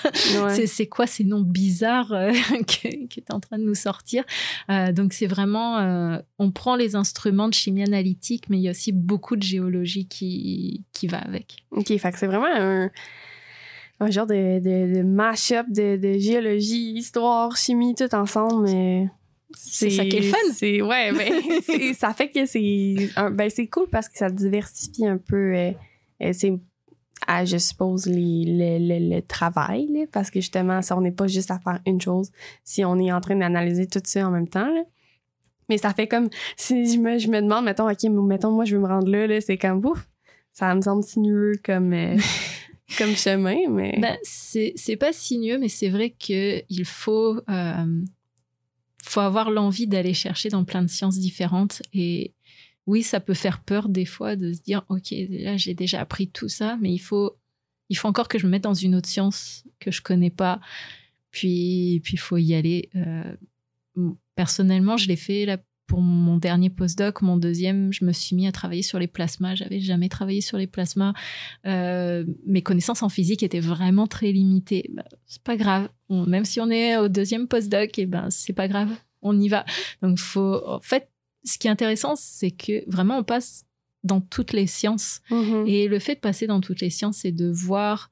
[0.45, 0.67] Ouais.
[0.67, 2.33] c'est, quoi ces noms bizarres euh,
[2.67, 4.25] que, que tu es en train de nous sortir?
[4.93, 8.93] Donc c'est vraiment, on prend les instruments de chimie analytique, mais il y a aussi
[8.93, 11.57] beaucoup de géologie qui, qui va avec.
[11.71, 12.91] OK, c'est vraiment un,
[14.01, 19.09] un genre de, de, de mash-up de, de géologie, histoire, chimie, tout ensemble, mais...
[19.57, 20.37] C'est ça qui est le fun.
[20.53, 23.11] C'est, ouais, ben, ça fait que c'est...
[23.33, 25.55] Ben, c'est cool parce que ça diversifie un peu...
[25.55, 25.73] euh,
[26.23, 26.53] euh, c'est
[27.27, 31.51] à, je suppose, les, le, travail, là, parce que justement, ça, on n'est pas juste
[31.51, 32.31] à faire une chose
[32.65, 34.69] si on est en train d'analyser tout ça en même temps.
[34.69, 34.83] là.
[35.69, 38.77] Mais ça fait comme, si je me, je me demande, mettons, OK, mettons, moi, je
[38.77, 40.09] veux me rendre là, là c'est comme, ouf,
[40.53, 42.17] ça me semble sinueux comme, euh,
[42.97, 43.99] comme chemin, mais...
[44.01, 48.03] Ben, c'est pas sinueux, mais c'est vrai qu'il faut, euh,
[49.03, 51.83] faut avoir l'envie d'aller chercher dans plein de sciences différentes.
[51.93, 52.33] Et
[52.87, 56.29] oui, ça peut faire peur des fois de se dire, OK, là, j'ai déjà appris
[56.29, 57.37] tout ça, mais il faut,
[57.91, 60.61] il faut encore que je me mette dans une autre science que je connais pas.
[61.31, 62.89] Puis, puis il faut y aller.
[62.97, 63.35] Euh,
[64.35, 65.59] personnellement, je l'ai fait là
[65.89, 69.57] pour mon dernier postdoc, mon deuxième, je me suis mis à travailler sur les plasmas.
[69.57, 71.15] J'avais jamais travaillé sur les plasmas.
[71.67, 74.91] Euh, mes connaissances en physique étaient vraiment très limitées.
[74.93, 75.89] Bah, c'est pas grave.
[76.11, 78.91] On- même si on est au deuxième postdoc, et ben c'est pas grave.
[79.23, 79.65] On y va.
[80.03, 80.63] Donc faut.
[80.67, 81.11] En fait,
[81.45, 83.65] ce qui est intéressant, c'est que vraiment on passe
[84.05, 85.23] dans toutes les sciences.
[85.31, 85.65] Mhm.
[85.67, 88.11] Et le fait de passer dans toutes les sciences, c'est de voir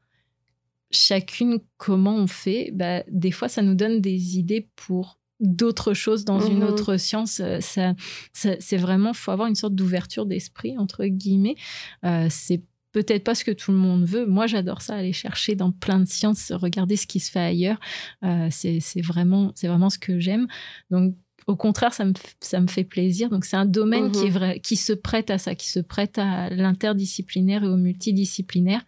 [0.91, 2.71] chacune comment on fait.
[2.73, 6.69] Bah, des fois, ça nous donne des idées pour d'autres choses dans une Mhm.
[6.69, 7.41] autre science.
[7.41, 7.95] Euh, Ça,
[8.33, 11.57] ça- c'est vraiment, faut avoir une sorte d'ouverture d'esprit entre guillemets.
[12.05, 12.63] Euh, c'est
[12.93, 14.25] peut-être pas ce que tout le monde veut.
[14.27, 17.79] Moi, j'adore ça, aller chercher dans plein de sciences, regarder ce qui se fait ailleurs.
[18.25, 20.47] Euh, c'est vraiment, c'est vraiment ce que j'aime.
[20.91, 21.15] Donc
[21.47, 23.29] au contraire, ça me, ça me fait plaisir.
[23.31, 24.35] Donc, c'est un domaine qui, est Mhm.
[24.35, 28.83] vrai, qui se prête à ça, qui se prête à l'interdisciplinaire et au multidisciplinaire.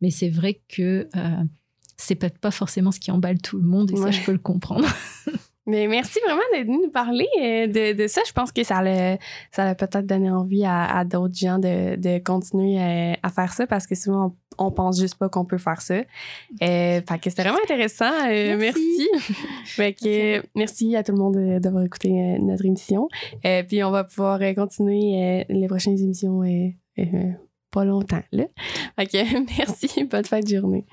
[0.00, 1.30] Mais c'est vrai que euh,
[1.96, 4.38] c'est peut-être pas forcément ce qui emballe tout le monde et ça, je peux le
[4.38, 4.86] comprendre.
[5.66, 8.20] Mais merci vraiment d'être venu nous parler euh, de, de ça.
[8.26, 9.16] Je pense que ça l'a
[9.50, 13.52] ça l'a peut-être donné envie à, à d'autres gens de, de continuer à, à faire
[13.54, 15.94] ça parce que souvent, on, on pense juste pas qu'on peut faire ça.
[15.94, 16.04] Euh,
[16.60, 18.12] fait que c'était vraiment intéressant.
[18.28, 19.08] Euh, merci.
[19.12, 19.34] Merci.
[19.64, 23.08] fait que, Merci merci, à tout le monde de- d'avoir écouté euh, notre émission.
[23.46, 27.32] Euh, puis on va pouvoir euh, continuer euh, les prochaines émissions euh, euh,
[27.70, 28.22] pas longtemps.
[28.32, 28.44] Là.
[28.98, 30.04] Fait que merci.
[30.04, 30.84] Bonne fin de journée.